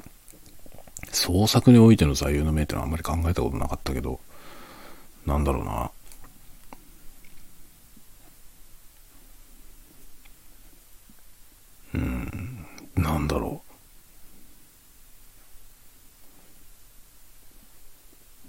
[1.12, 4.18] 創作においての座右の銘ってのはあんまり考えたことなかったけど、
[5.24, 5.92] なんだろうな。
[11.94, 12.66] うん、
[12.96, 13.62] なんだろ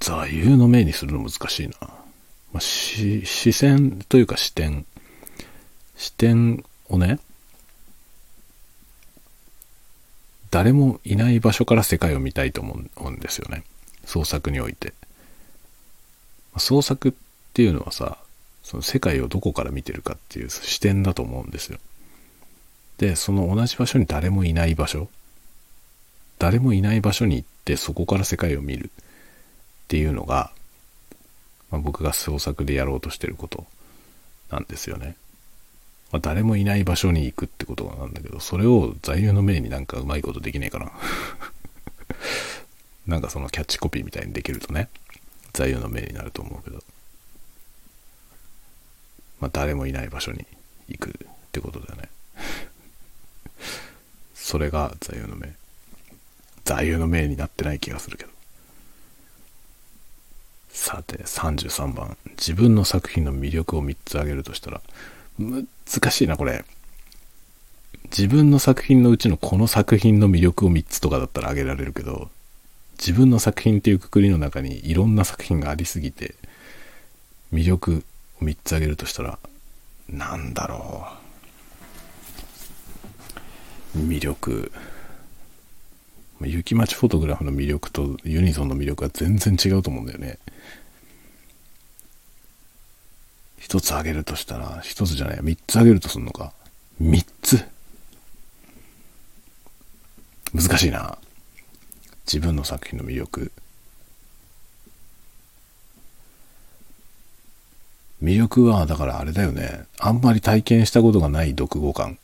[0.02, 0.04] う。
[0.04, 1.74] 座右の銘にするの難しいな。
[2.52, 4.88] まあ、視線というか視点。
[5.96, 7.20] 視点をね、
[10.54, 13.64] 誰もいない場所から世界を見たいと思うんですよね。
[14.06, 14.94] 創作において。
[16.60, 17.14] 創作っ
[17.56, 18.20] ていうのはさ、
[18.62, 21.80] その世界をどこから見てるかっていう視点だと思うんですよ。
[23.00, 25.10] で、その同じ場所に誰もいない場所、
[26.38, 30.52] 誰もいない場所に行ってそこから世界を見るっていうのが、
[31.72, 33.66] まあ、僕が創作でやろうとしてること
[34.52, 35.16] なんですよね。
[36.14, 40.92] まあ、誰もいない場所に行くってことなんだけど、それを座右の銘になんかうまいことできねえかな。
[43.08, 44.90] なんかそのキャッチコピーみたいにできるとね、
[45.54, 46.84] 座右の銘になると思うけど、
[49.40, 50.46] まあ、誰もいない場所に
[50.88, 51.14] 行くっ
[51.52, 52.10] てことだよね。
[54.36, 55.52] それが座右の銘。
[56.64, 58.32] 座右の銘になってない気がするけど。
[60.70, 62.16] さて、33番。
[62.38, 64.80] 自分の作品の魅力を3つ挙げるとしたら、
[65.40, 65.68] 難
[66.12, 66.66] しいな、これ。
[68.16, 72.30] 自分の作品のうちのこの作品の魅力を3つとかだったら挙げられるけど、
[73.00, 76.36] 自分の作品っていうくくりの中にいろんな作品がありすぎて、
[77.52, 78.04] 魅力
[78.42, 79.40] を3つ挙げるとしたら、
[80.08, 81.08] なんだろ
[83.96, 83.98] う。
[83.98, 84.72] 魅力。
[86.42, 90.40] 雪町フォトグラフの魅力とユニゾンの魅力は全然違うと思うんだよね。
[93.64, 96.52] 一つあげるとしたら、一つじゃない、三つあげるとすんのか。
[97.00, 97.64] 三つ
[100.54, 101.18] 難しいな。
[102.26, 103.54] 自分の作品の魅力。
[108.22, 109.86] 魅力は、だからあれだよね。
[109.98, 112.20] あんまり体験したことがない読語感。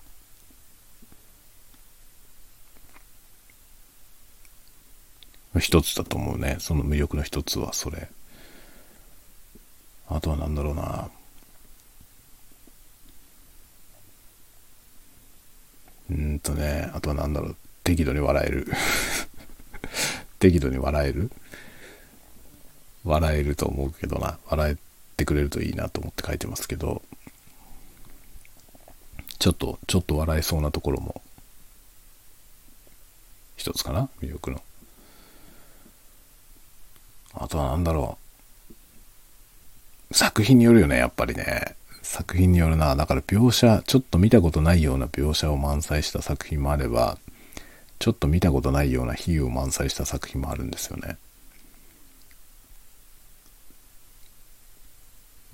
[5.57, 6.57] 一つだと思うね。
[6.59, 8.09] その魅力の一つはそれ。
[10.09, 11.09] あとは何だろうな。
[16.10, 17.55] うんとね、あとは何だろう。
[17.84, 18.68] 適度に笑える。
[20.39, 21.32] 適度に笑える？
[23.03, 24.38] 笑えると思うけどな。
[24.47, 24.78] 笑え
[25.18, 27.01] てくれるといいなと思って書いてますけど、
[29.38, 31.22] ちょっと、ちょっと笑えそうなところも、
[33.55, 34.10] 一つかな？
[34.22, 34.62] 魅力の。
[37.34, 38.18] あとは何だろ
[40.12, 40.14] う。
[40.14, 41.76] 作品によるよね、やっぱりね。
[42.10, 42.95] 作品によるな。
[42.95, 47.20] だから描写、ちょっと見たことないような描写を満載した作品もあれば、
[47.99, 51.18] ちょっと見たことないような比喩を満載した作品もあるんですよね。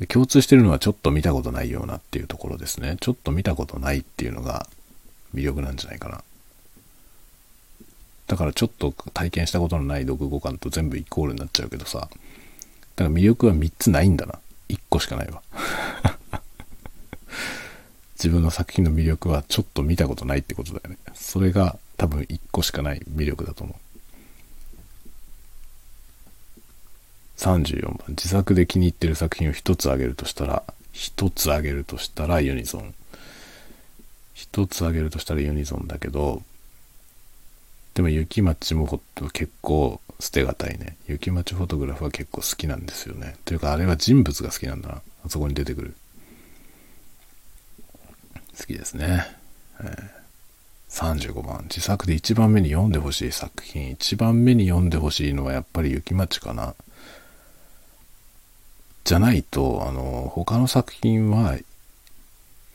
[0.08, 2.95] 共通してるのはちょっと見たことないようなっていうところですね。
[3.01, 4.66] ちょっと見たことないっていうのが
[5.34, 6.24] 魅力なんじゃないかな。
[8.28, 11.99] だからちょっと体験したことのない読語感と全部イコールになっちゃうけどさ。
[11.99, 12.14] だか
[13.03, 14.39] ら魅力は3つないんだな。
[14.70, 15.41] 1個しかないわ。
[18.16, 20.97] 自分の作品の魅力はちょっと見たことないってことだよね。
[21.13, 23.86] それが多分1個しかない魅力だと思う。
[27.38, 27.97] 34番。
[28.09, 30.63] 自作で気に入ってる作品を1つあげるとしたら、
[30.93, 32.93] 1つあげるとしたらユニゾン。
[34.36, 36.41] 1つあげるとしたらユニゾンだけど、
[37.93, 39.01] でも雪町も
[39.32, 40.97] 結構捨てがたいね。
[41.07, 43.36] 雪町フォトグラフは結構好きなんですよね。
[43.45, 45.01] というかあれは人物が好きなんだな。
[45.26, 45.95] あそこに出てくる。
[48.58, 49.26] 好きですね。
[49.82, 51.64] えー、35番。
[51.64, 53.93] 自作で1番目に読んでほしい作品。
[53.95, 56.76] 1番目に読んでほしいのはやっぱり雪町かな。
[59.03, 61.58] じゃないと、あの、他の作品は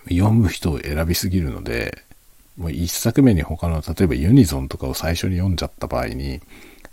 [0.08, 2.04] 読む人を選びすぎるので、
[2.56, 6.40] もう一作目に他の、例えばユニゾンとかを最初に読んじゃった場合に、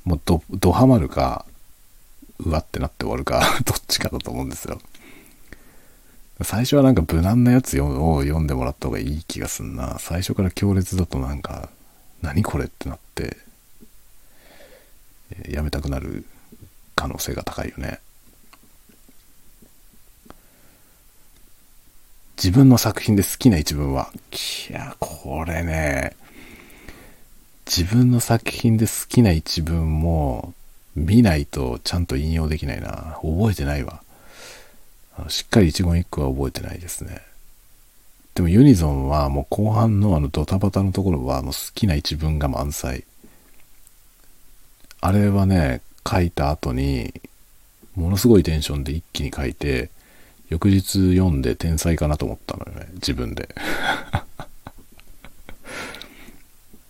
[0.05, 1.45] もうど、どハマるか、
[2.39, 4.79] うわってなって終わるか どっちかだと思うんですよ。
[6.43, 9.97] 最初はなんか無難なやつを読んでもらった方がいい気がすんな。
[9.99, 11.69] 最初から強烈だとなんか、
[12.21, 13.37] 何これってなって、
[15.49, 16.25] やめたくなる
[16.95, 17.99] 可能性が高いよね。
[22.37, 24.11] 自分の作品で好きな一文は、
[24.69, 26.15] いや、これね、
[27.65, 30.53] 自分の作品で好きな一文も
[30.95, 33.17] 見ないとちゃんと引用できないな。
[33.23, 34.03] 覚えてないわ。
[35.29, 37.21] しっかり一言一句は覚えてないですね。
[38.35, 43.03] でもユニゾンはもう後半のあのドタバタのところはもう好きな一文が満載。
[45.01, 47.13] あれはね、書いた後に、
[47.95, 49.89] ものすごいテンションで一気に書いて、
[50.49, 53.49] 翌日読んで天才かなと思ったのよね、自分で。
[54.43, 54.47] っ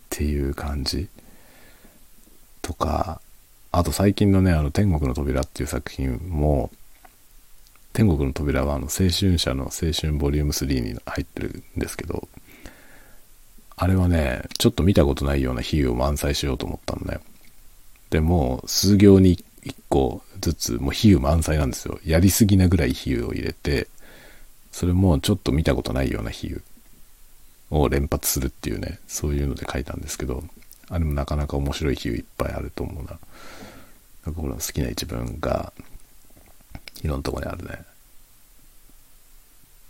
[0.10, 1.08] ていう感じ。
[2.62, 3.22] とか、
[3.72, 6.72] あと最近のね、あの、天国の扉っていう作品も、
[7.98, 12.28] 天国の扉はあの、青春社の青春ボリューム3に入ってるんですけど、
[13.76, 17.20] あれはね、ちょっと見たことないような比喩を満載しようと思ったのね。
[18.12, 22.00] でも、数行に1個ずつ、もう比喩満載なんですよ。
[22.06, 23.88] やりすぎなぐらい比喩を入れて、
[24.72, 26.62] それもちょっと見たことないような比喩
[27.72, 30.44] を連発するっていうね、そういうので書いたんですけど、
[30.90, 33.18] あれもなかなか面白い比喩いっぱいあると思うな。
[34.28, 35.74] 僕の好きな一文が、
[37.04, 37.84] いろんなとこにあるね。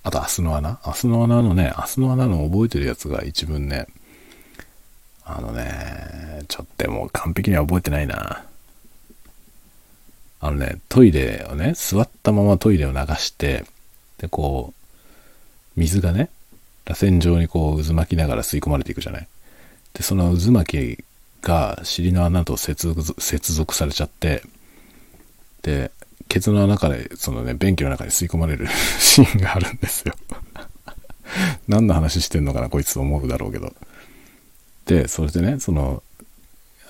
[0.03, 3.87] あと、明日の穴明日の穴のね、明日の穴の覚えてるやつが一文ね、
[5.25, 8.45] あのね、ちょっともう完璧には覚えてないな。
[10.39, 13.65] あのね、トイレをね、座ったままトイレを流して、
[14.19, 16.29] で、こう、水がね、
[16.85, 19.27] 螺旋状にこう渦巻きながら吸い込まれていくじゃない。
[19.93, 21.03] で、その渦巻き
[21.41, 24.43] が尻の穴と接続されちゃって、
[25.63, 25.91] で、
[26.27, 28.67] ケツの穴から、そのね、便器の中に吸い込まれる
[28.99, 30.13] シーンがあるんですよ
[31.67, 33.73] 何の話してんのかな、こいつと思うだろうけど。
[34.85, 36.03] で、それでね、その、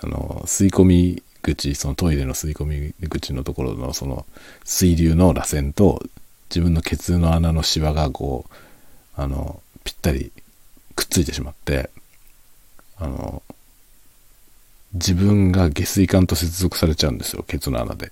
[0.01, 4.25] あの、吸い込み口、そのトイレの吸い込み口のところのその
[4.63, 6.03] 水流の螺旋と
[6.49, 8.53] 自分のケツの穴のシワがこう、
[9.21, 10.31] あの、ぴったり
[10.95, 11.89] くっついてしまって、
[12.97, 13.41] あの、
[14.93, 18.11] 自分が下水管と接続されちゃうんですよ、ケツの穴で。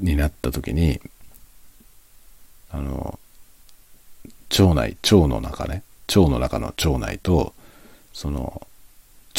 [0.00, 1.00] になった時に、
[2.70, 3.18] あの、
[4.58, 7.54] 腸内、腸の中ね、腸の中の腸内と、
[8.12, 8.66] その、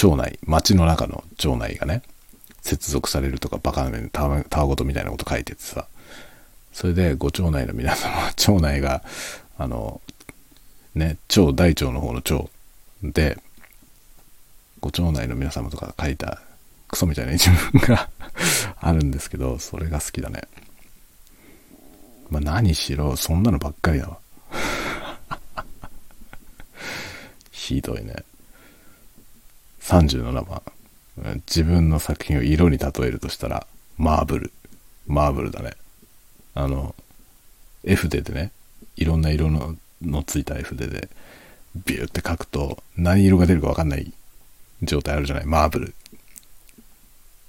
[0.01, 2.01] 腸内、町の中の腸内がね、
[2.61, 5.87] 接続されるとかバカな目にたわごとみたいなこと書いててさ、
[6.71, 9.03] それでご腸内の皆様、 腸内が、
[9.57, 10.01] あの、
[10.95, 12.45] ね、腸、大腸の方の腸
[13.03, 13.37] で、
[14.79, 16.41] ご腸内の皆様とか書いた
[16.91, 18.09] クソみたいな一文が
[18.79, 20.43] あるんですけど、それが好きだね。
[22.29, 24.17] まあ何しろ、そんなのばっかりだわ。
[27.51, 28.15] ひどいね。
[29.81, 30.61] 37番。
[31.47, 33.67] 自分の作品を色に例えるとしたら、
[33.97, 34.51] マーブル。
[35.07, 35.73] マーブルだね。
[36.53, 36.95] あの、
[37.83, 38.51] 絵筆でね、
[38.95, 41.09] いろんな色ののついた絵筆で、
[41.85, 44.11] ビューって描くと、何色が出るかわかんない
[44.83, 45.45] 状態あるじゃない？
[45.45, 45.93] マーブル。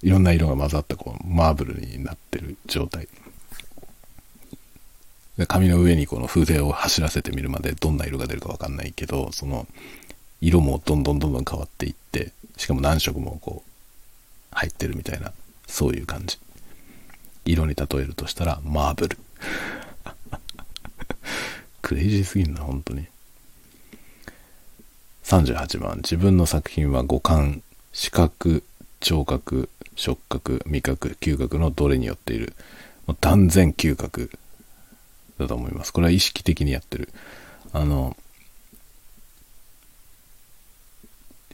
[0.03, 3.07] いろんな色が混ざったこうマーブルになってる状態。
[5.37, 9.65] で紙の上にこの筆を走らせてみるまでどんな色が出るかわかんないけど、その
[10.41, 13.69] 色もどんどんどんどん変わっていって、しかも何色もこう
[14.51, 15.31] 入ってるみたいな、
[15.67, 16.37] そういう感じ。
[17.45, 19.17] 色に例えるとしたらマーブル。
[21.81, 23.07] クレイジーすぎんな、本当に。
[25.23, 28.63] 38番、自分の作品は五感、視覚、
[29.03, 32.53] 聴覚、触覚、味覚、嗅覚のどれによっている。
[33.05, 34.31] もう断然嗅覚
[35.37, 35.91] だと思います。
[35.91, 37.09] これは意識的にやってる。
[37.73, 38.15] あの、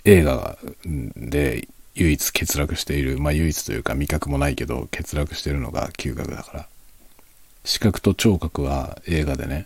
[0.06, 6.68] 映画で唯一欠落している、まあ唯一というか味覚もないけど欠落してるのが嗅覚だから。
[7.66, 9.66] 視覚と聴覚は映画でね、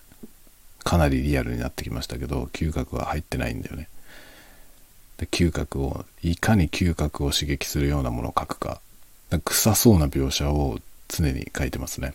[0.85, 3.89] かなりリアルになってきましたけど、嗅覚は入ってないんだよね。
[5.17, 8.81] で嗅覚をいかに嗅覚を刺激するようなものを描くか。
[9.43, 12.13] 臭そうな描写を常に描いてますね。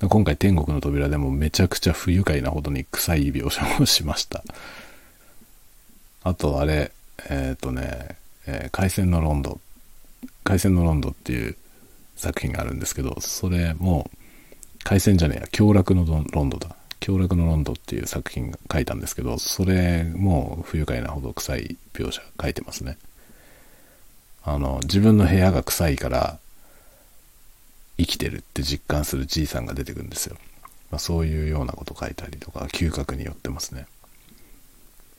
[0.00, 4.42] 今回天国の扉でもめちゃくちゃ不愉快なほどに臭い描写をしました。
[6.22, 6.92] あとあれ
[7.28, 9.60] えっ、ー、とね、えー、海鮮のロンド。
[10.42, 11.56] 海鮮のロンドっていう
[12.16, 14.10] 作品があるんですけどそれも
[14.84, 16.76] 海鮮じゃねえや凶楽のロンドだ。
[17.04, 22.96] 凶楽のロンドっていう作品書いたんですけど、それも不愉快なほど臭い描写書いてますね。
[24.42, 26.38] あの、自分の部屋が臭いから
[27.98, 30.38] 生きてるって実感するじいさんが出てくるんですよ。
[30.90, 33.86] まあ、そういうようなこと書いたりとか、嗅覚によってますね。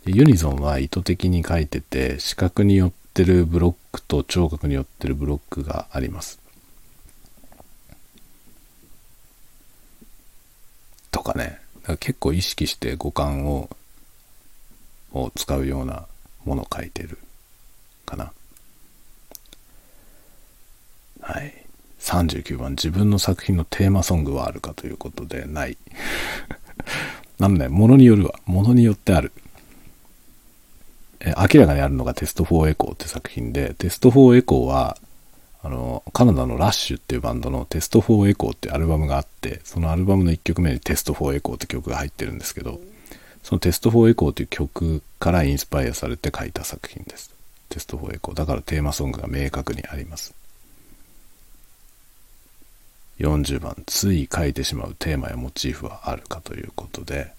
[0.07, 6.39] ユニゾンは意図的に書いてて、視覚によってるブロックと聴覚によってるブロックがあります。
[11.11, 11.63] とかね。
[11.99, 13.69] 結構意識して五感を
[15.15, 16.05] を使うような
[16.43, 17.17] ものを書いてる
[18.05, 18.31] かな。
[21.21, 21.53] はい。
[21.99, 25.77] 39番、自分の作品のテーマソングはあるかということで、ない。
[27.39, 28.39] なんで、ものによるわ。
[28.45, 29.31] ものによってある。
[31.19, 34.97] え明らかにあるのがテスト4エコーって作品で、テスト4エコーは、
[35.65, 42.79] あの、カナダのラッシュっていうバンドのテスト4エコーっていうアルバムがあって、そのアルバムの1曲目にテスト4エコーって曲が入ってるんですけど、
[43.41, 47.33] そのテスト4エコーっていう曲からインスパイアされて書いた作品です。
[47.69, 48.35] テスト4エコー。
[48.35, 50.35] だからテーマソングが明確にあります。
[53.17, 57.31] 40番、つい書いてしまうテーマやモチーフはあるかということで、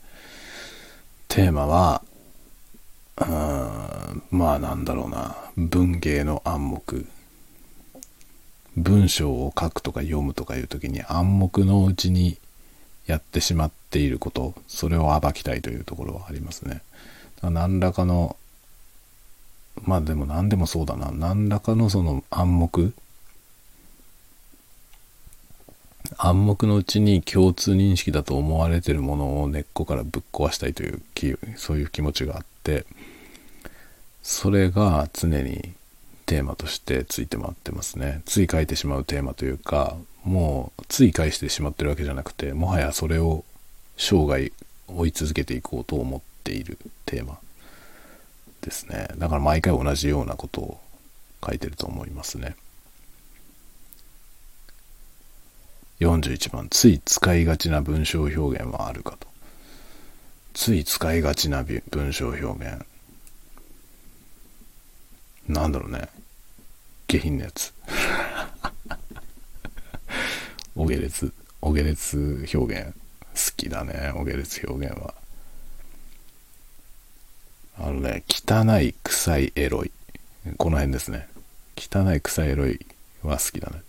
[1.29, 2.03] テーマは、
[3.19, 7.07] うん、まあなんだろうな、文芸の暗黙
[8.77, 12.37] 文章を書くとか読むとかいう時に暗黙のうちに
[13.07, 16.83] やってしまっていること、それを暴きたいというところはありますね。
[17.43, 18.37] 何らかの
[19.85, 22.95] まあでも何でもそうだな何らかのその暗黙
[26.19, 31.03] 暗黙のうちに共通認識だと思われてるものを根っこからぶっ壊したいという
[31.57, 32.87] そういう気持ちがあって
[34.23, 35.73] それが常に
[36.27, 38.23] テーマとしてついて回ってますね。
[38.27, 43.45] つい書いてしまうテーマというかもうつい返してしまってるわけじゃなくてもはやそれを
[43.97, 44.53] 生涯
[44.89, 47.39] 追い続けていこうと思っているテーマ
[48.61, 49.09] ですね。
[49.17, 50.81] だから毎回同じようなことを
[51.45, 52.57] 書いてると思いますね。
[56.01, 59.29] 41番つい使いがちな文章表現はあるかと。
[60.53, 62.85] つい使いがちな文章表現。
[65.49, 66.09] なんだろうね。
[67.07, 67.73] 下品なやつ。
[70.75, 71.33] お下劣
[71.63, 72.95] お下劣表現。
[73.35, 75.15] 好きだねお下劣表現は。
[77.79, 79.93] あのね汚い臭いエロい。
[80.57, 81.29] この辺ですね。
[81.77, 82.85] 汚い臭いエロい
[83.23, 83.83] は好きだね。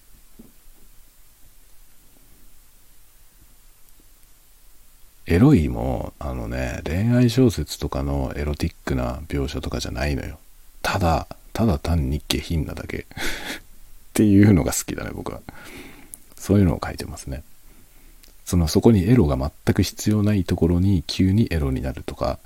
[5.25, 10.39] エロいもあのね恋愛小説とかのエロティックな描写とかじゃないのよ。
[10.81, 13.07] ただただ単に下品なだけ。
[13.09, 15.41] っていうのが好きだね僕は。
[16.35, 17.41] そういうのを書いてますね。
[18.45, 22.37] そのそこにエロが全く必要ないところに急にエロになるとか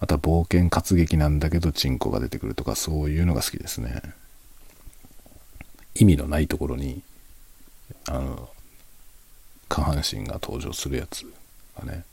[0.00, 4.00] また冒険活劇なんだけどチンコが出てくるとかそういうのが好きですね。
[5.94, 7.02] 意味のないところに
[8.06, 8.48] あの
[9.68, 11.26] 下半身が登場するやつ
[11.78, 12.04] がね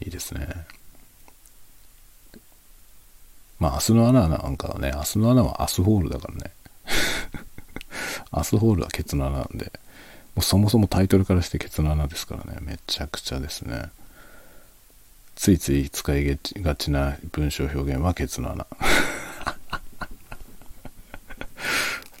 [0.00, 0.79] いいですね。
[3.60, 6.50] まあ明日の穴なんかはね明日の穴はアスホールだからね。
[8.32, 9.66] アスホールはケツの穴なんで。
[10.34, 12.58] もうそもそもタイトルからしてケツの穴ですからね。
[12.62, 13.90] めちゃくちゃですね。
[15.36, 18.66] ついつい使いがちな文章表現はケツの穴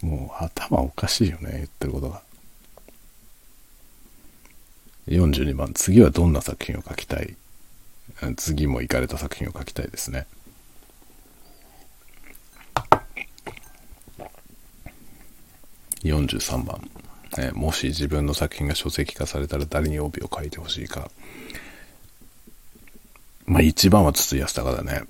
[0.02, 2.22] もう頭おかしいよね言ってることが。
[5.06, 7.36] 42番次はどんな作品を書きたい？
[8.36, 10.26] 次も行かれた作品を書きたいですね。
[16.02, 16.90] 43番、
[17.38, 21.10] えもし自分の作品が書籍化されたら誰に帯を書いてほしいか。
[23.46, 25.02] まあ一番は筒井康隆だね。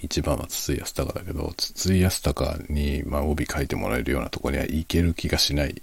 [0.00, 5.82] 一番は筒井康隆だけど筒井康隆に、まあ、帯書いてもらえるようなとこにはいける気がしない。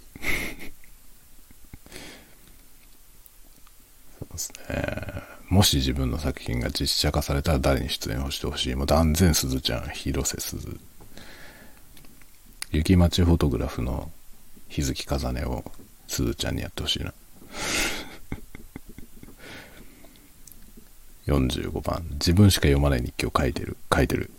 [4.18, 5.36] そうですね。
[5.48, 8.74] もし自分の作品が実写化されたら誰に出演をしてほしい？
[8.74, 10.80] もう断然すずちゃん、広瀬すず。
[12.70, 14.10] 雪町フォトグラフの
[14.68, 15.64] 日月かざねを
[16.08, 17.12] すずちゃんにやってほしいな。
[21.26, 22.04] 45番。
[22.12, 23.76] 自分しか読まない日記を書いてる。
[23.92, 24.30] 書いてる。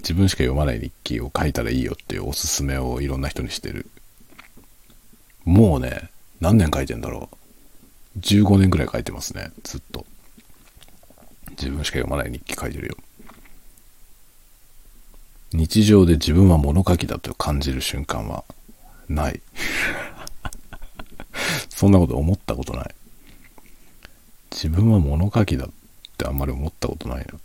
[0.00, 3.86] 自分しか読まない日記を書いたらいいよっていうおすすめをいろんな人にしてる。
[5.44, 7.28] もうね、何年書いてんだろ
[8.16, 8.18] う。
[8.18, 9.52] 15年くらい書いてますね。
[9.62, 10.04] ずっと。
[11.50, 12.96] 自分しか読まない日記書いてるよ。
[15.52, 18.44] 日常で自分は物書きだと感じる瞬間は
[19.08, 19.40] ない。
[21.70, 22.94] そんなこと思ったことない。
[24.52, 25.70] 自分は物書きだっ
[26.16, 27.40] てあんまり思ったことないな。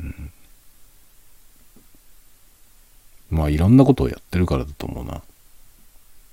[0.00, 0.32] うん。
[3.30, 5.22] まあいろんなことをやってるからだと思うな。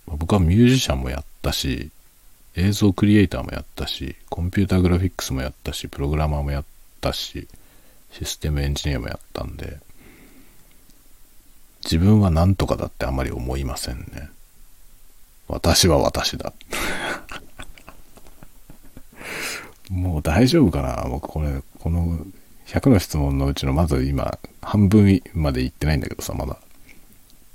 [0.07, 1.91] 僕はミュージシャンもやったし、
[2.55, 6.65] 映像クリエイターもやったし、コンピューターグラフィックスもやったし、プログラマーもやっ
[7.01, 7.47] たし、
[8.13, 9.79] システムエンジニアもやったんで、
[11.83, 14.29] 自分は何とかだってあまり思いませんね。
[15.47, 16.53] 私は私だ。
[19.89, 21.05] もう大丈夫かな？
[21.09, 22.25] 僕これ、この
[22.67, 26.57] 100の質問のうちのまず今半分まで行ってないんだけどさ、まだ。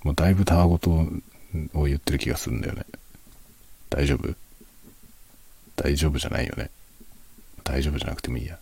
[0.03, 0.91] もうだいぶたわごと
[1.75, 2.85] を言ってる気がするんだよね。
[3.91, 4.35] 大丈夫？
[5.77, 6.71] 大丈夫じゃないよね。
[7.65, 8.59] 大丈夫じゃなくてもいいや。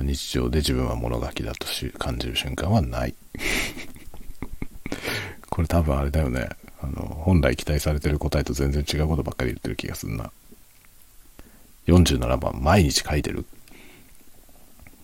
[0.00, 1.66] あ、日常で自分は物書きだと
[1.98, 3.14] 感じる瞬間はない。
[5.50, 6.48] これ多分あれだよね。
[6.80, 10.32] あの、本来期待されてる答えと全然違うことばっかり言ってる気がするな。
[11.86, 13.44] 47番、毎日書いてる。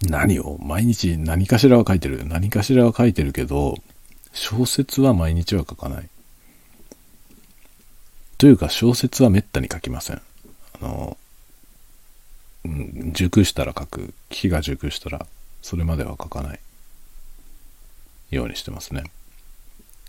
[0.03, 0.57] 何を？
[0.63, 2.27] 毎日何かしらは書いてる。
[2.27, 3.77] 何かしらは書いてるけど、
[4.33, 6.09] 小説は毎日は書かない。
[8.39, 10.23] というか小説はめったに書きません。
[10.81, 11.19] あの、
[13.13, 14.15] 熟したら書く。
[14.31, 15.27] 木が熟したら
[15.63, 16.61] それまでは書かない
[18.31, 19.05] ようにしてますね。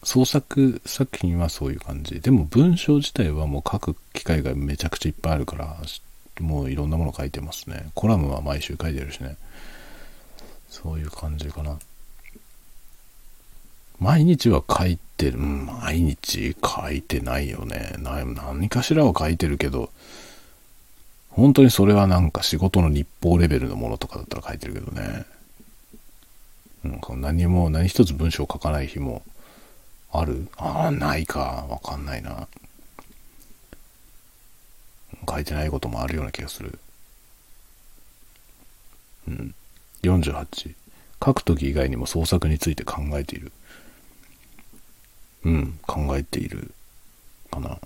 [0.04, 2.22] 創作作品はそういう感じ。
[2.22, 5.78] でも文章自体はもう書く機会がめちゃくちゃいっぱいあるから、
[6.40, 7.90] もういろんなもの書いてますね。
[7.96, 9.38] コラムは毎週書いてるしね。
[10.70, 11.80] そういう感じかな。
[14.00, 15.40] 毎日は書いてる。
[15.40, 17.96] うん、毎日書いてないよね。
[17.98, 19.90] 何かしらは書いてるけど、
[21.38, 25.24] 本当にそれはなんか仕事の日報レベルのものとかだったら書いてるけどね。
[26.84, 29.22] うん、何も、何一つ文章を書かない日も
[30.12, 30.48] ある？
[30.58, 31.68] ああ、ないか。
[31.70, 32.48] わかんないな。
[35.30, 36.80] 書いてないこともあるような気がする。
[39.28, 39.54] うん。
[40.02, 40.76] 48。
[41.24, 43.52] 書くとき以外にも創作について考えている。
[45.46, 46.72] うん、考えている
[47.52, 47.78] かな。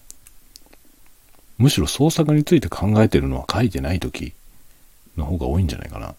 [1.61, 4.33] むしろ創作について考えてるのは書いてないとき
[5.15, 6.15] の方が多いんじゃないかな。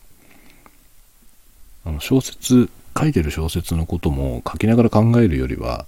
[1.84, 5.86] あの小説、書いてる小説のことも書きながら考えるよりは、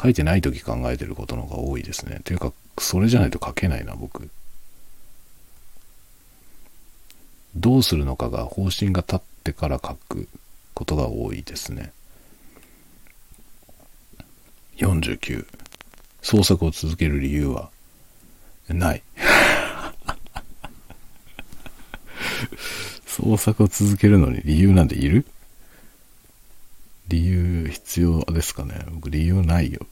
[0.00, 2.20] 書いてない時考えてることの方が多いですね。
[2.24, 4.28] というか、それじゃないと書けないな、僕。
[7.56, 10.28] どうするのかが方針が立ってから書く
[10.74, 11.92] ことが多いですね。
[14.76, 15.46] 49
[16.20, 17.70] 創作を続ける理由は
[18.72, 19.02] ない。
[23.06, 25.24] 創作を続けるのに理由なんている？
[27.08, 28.84] 理由必要ですかね？
[28.90, 29.86] 僕理由ないよ。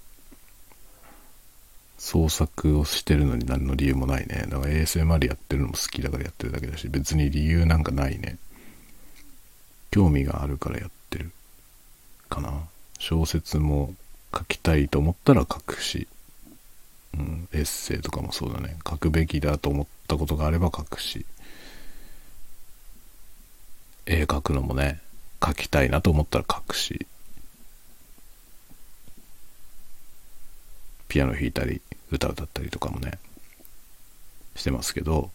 [1.99, 4.47] 創作をしてるのに何の理由もないね。
[4.49, 8.39] だから ASMR やってるのも好きだからやってるだけだし別に理由なんかないね。
[9.91, 11.31] 興味があるからやってる
[12.31, 12.63] かな。
[12.99, 13.95] 小説も
[14.35, 16.07] 書きたいと思ったら書くし、
[17.15, 18.77] うん、エッセイとかもそうだね。
[18.89, 21.27] 書くべきだと思ったことがあれば書くし。
[24.07, 25.01] 絵描くのもね
[25.45, 27.07] 書きたいなと思ったら書くし。
[31.09, 31.83] ピアノ弾いたり
[32.13, 33.19] 歌歌ったりとかもね
[34.55, 35.31] してますけど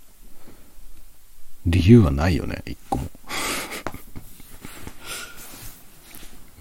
[1.66, 3.10] 理由はないよね一個も。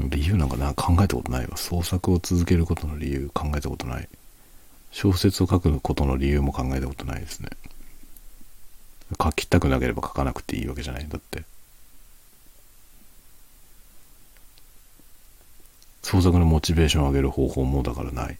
[0.00, 1.56] 理由なんかな考えたことないわ。
[1.56, 4.08] 創作を続けることの理由考えたことない。
[4.94, 7.48] 小説を書くことの理由も考えたことないですね。
[9.20, 11.04] 書きたくなければ書かなくていいわけじゃない。
[11.04, 11.42] んだって。
[16.02, 18.38] 創作のモチベーションを上げる方法もだからない。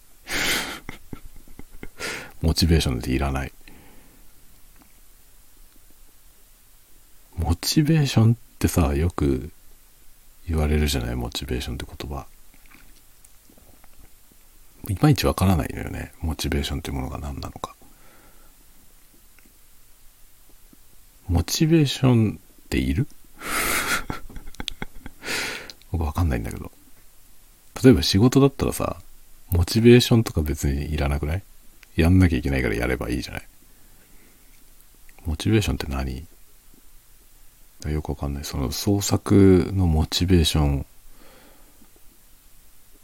[2.41, 3.53] モチベーションっていらない。
[7.35, 9.51] モチベーションってさよく
[10.49, 11.17] 言われるじゃない？
[11.17, 12.27] モチベーションって言葉。
[14.95, 16.12] いまいちわからないのよね。
[16.20, 17.74] モチベーションっていうものが何なのか。
[21.28, 23.09] モチベーションっている？
[25.90, 26.70] 僕わかんないんだけど。
[27.82, 28.97] 例えば仕事だったらさ
[29.51, 31.42] モチベーションとか別にいらなくない？
[31.97, 33.42] やんなきゃいけないからやればいいじゃない？
[35.26, 36.24] モチベーションって何？
[37.92, 38.45] よくわかんない。
[38.45, 40.86] その創作のモチベーション、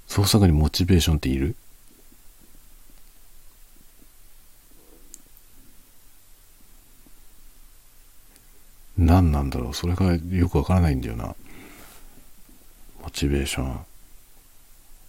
[0.07, 1.55] 創作にモチベーションっている？
[9.01, 11.35] 何なんだろうそれがよくわからないんだよな。
[13.03, 13.81] モチベーション。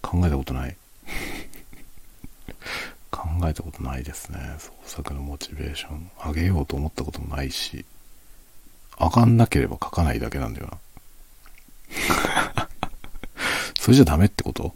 [0.00, 0.74] 考えたことない。
[3.10, 4.38] 考えたことないですね。
[4.58, 6.10] 創作のモチベーション。
[6.26, 7.84] 上げようと思ったこともないし。
[8.98, 10.78] 上がんなければ書かないだけなんだよな。
[13.78, 14.74] それじゃダメってこと？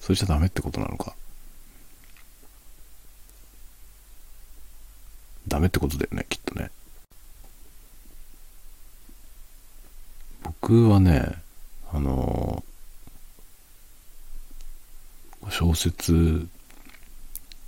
[0.00, 1.14] それじゃダメってことなのか？
[5.46, 6.72] ダメってことだよね、きっとね。
[10.62, 11.42] 僕はね、
[11.92, 16.46] あのー、小説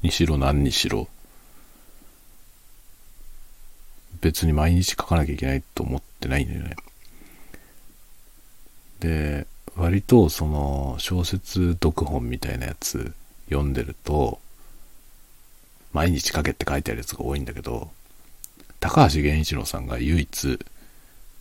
[0.00, 1.08] にしろ何にしろ、
[4.20, 6.76] 別に毎日書かなきゃいけないと思ってないんだよね。
[9.00, 13.12] で、割とその小説読本みたいなやつ
[13.48, 14.38] 読んでると、
[15.92, 17.90] 毎日書けって書いてあるやつが多いんだけど、
[18.78, 20.60] 高橋源一郎さんが唯一、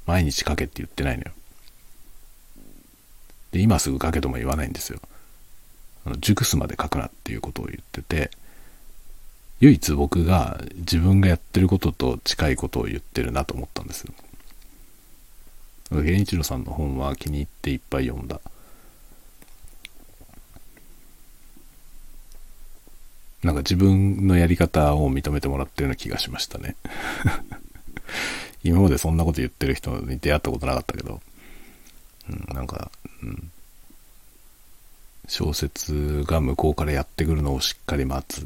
[0.07, 1.31] 毎日書けって言ってないのよ。
[3.53, 4.99] で、今すぐ書けとも言わないんですよ。
[6.05, 8.31] あの熟すまで書くなっていうことを言ってて、
[9.61, 14.13] 唯一僕が自分がやってることと近いことを言ってるなと思ったんですよ。
[15.91, 18.41] 源一郎さんの本は気に入っていっぱい読んだ。
[23.43, 26.75] なんか自分のやり方を認めてもらってるような気がしましたね。
[28.63, 31.21] 今までそんなこと言ってる人に出会ったことなかったけど、
[32.29, 33.51] うん、なんか、うん、
[35.27, 38.45] 小説が向こうからやってくるのをしっかり待つ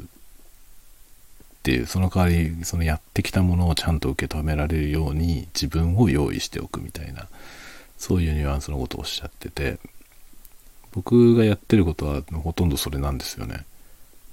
[1.62, 7.28] ていう、その代わり、そのやってきたものをちゃんと受け止められるように自分を用意しておくみたいな、
[7.98, 9.78] そういうニュアンスのことをおっしゃってて、
[10.92, 13.64] 僕がやってることはほとんどそれなんですよね。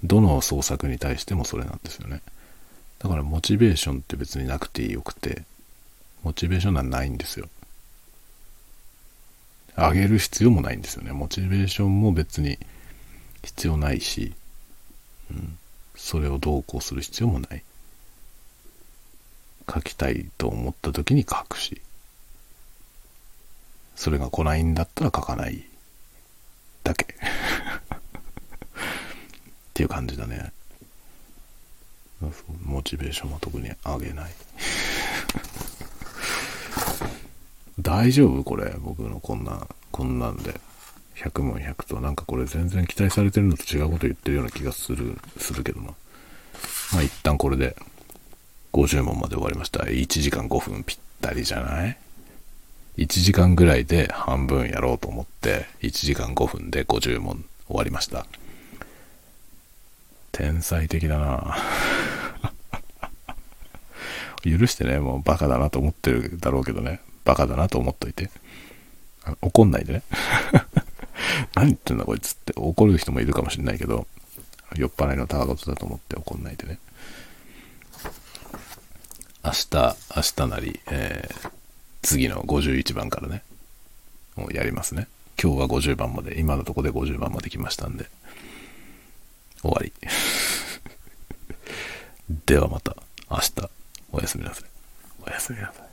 [0.03, 2.21] どの創作に対してもそれなんですよね。
[2.99, 5.43] だからモチベーションって別になくてよくて、
[6.23, 7.49] モチベーションはないんですよ。
[9.77, 11.11] 上げる必要もないんですよね。
[11.11, 12.57] モチベーションも別に
[13.43, 14.33] 必要ないし、
[15.31, 15.57] うん、
[15.95, 17.63] それをどうこうする必要もない。
[19.71, 21.81] 書きたいと思った時に書くし、
[23.95, 25.65] それが来ないんだったら書かない
[26.83, 27.05] だけ。
[27.15, 27.17] っ
[29.73, 30.53] ていう感じだね。
[32.63, 34.33] モチベーションは特に上げない。
[37.79, 38.75] 大丈夫これ。
[38.79, 40.59] 僕のこんな、こんなんで。
[41.15, 45.87] 100問100と、なんかこれ全然期待されてるのと違うこと言ってるような気がする、するけどな。
[46.93, 47.75] まあ一旦これで
[48.73, 49.83] 50問まで終わりました。
[49.83, 51.97] 1時間5分ぴったりじゃない
[52.97, 58.25] ?1 時間ぐらいで半分やろうと思って、1時間5分で50問終わりました。
[60.33, 61.57] 天才的だな
[64.43, 66.99] 許してね、もうバカだなと思ってるだろうけどね。
[67.25, 68.29] バカだなと思っといて。
[69.41, 70.03] 怒んないでね。
[71.55, 74.07] 何言ってんだこいつって怒る人もいるかもしれないけど、
[74.75, 76.79] 酔っ払いのたわごとだと思って怒んないでね。
[79.43, 81.51] 明日、明日なり、えー、
[82.01, 83.43] 次の51番からね、
[84.35, 85.07] もうやりますね。
[85.41, 88.05] 今日は50番まで、今のとこで50番まで来ましたんで、
[89.61, 89.93] 終わり。
[92.45, 92.95] ではまた
[93.29, 93.69] 明日、
[94.11, 94.69] おやすみなさい。
[95.25, 95.84] おやすみなさい。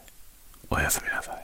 [0.73, 1.42] おやすみなさい。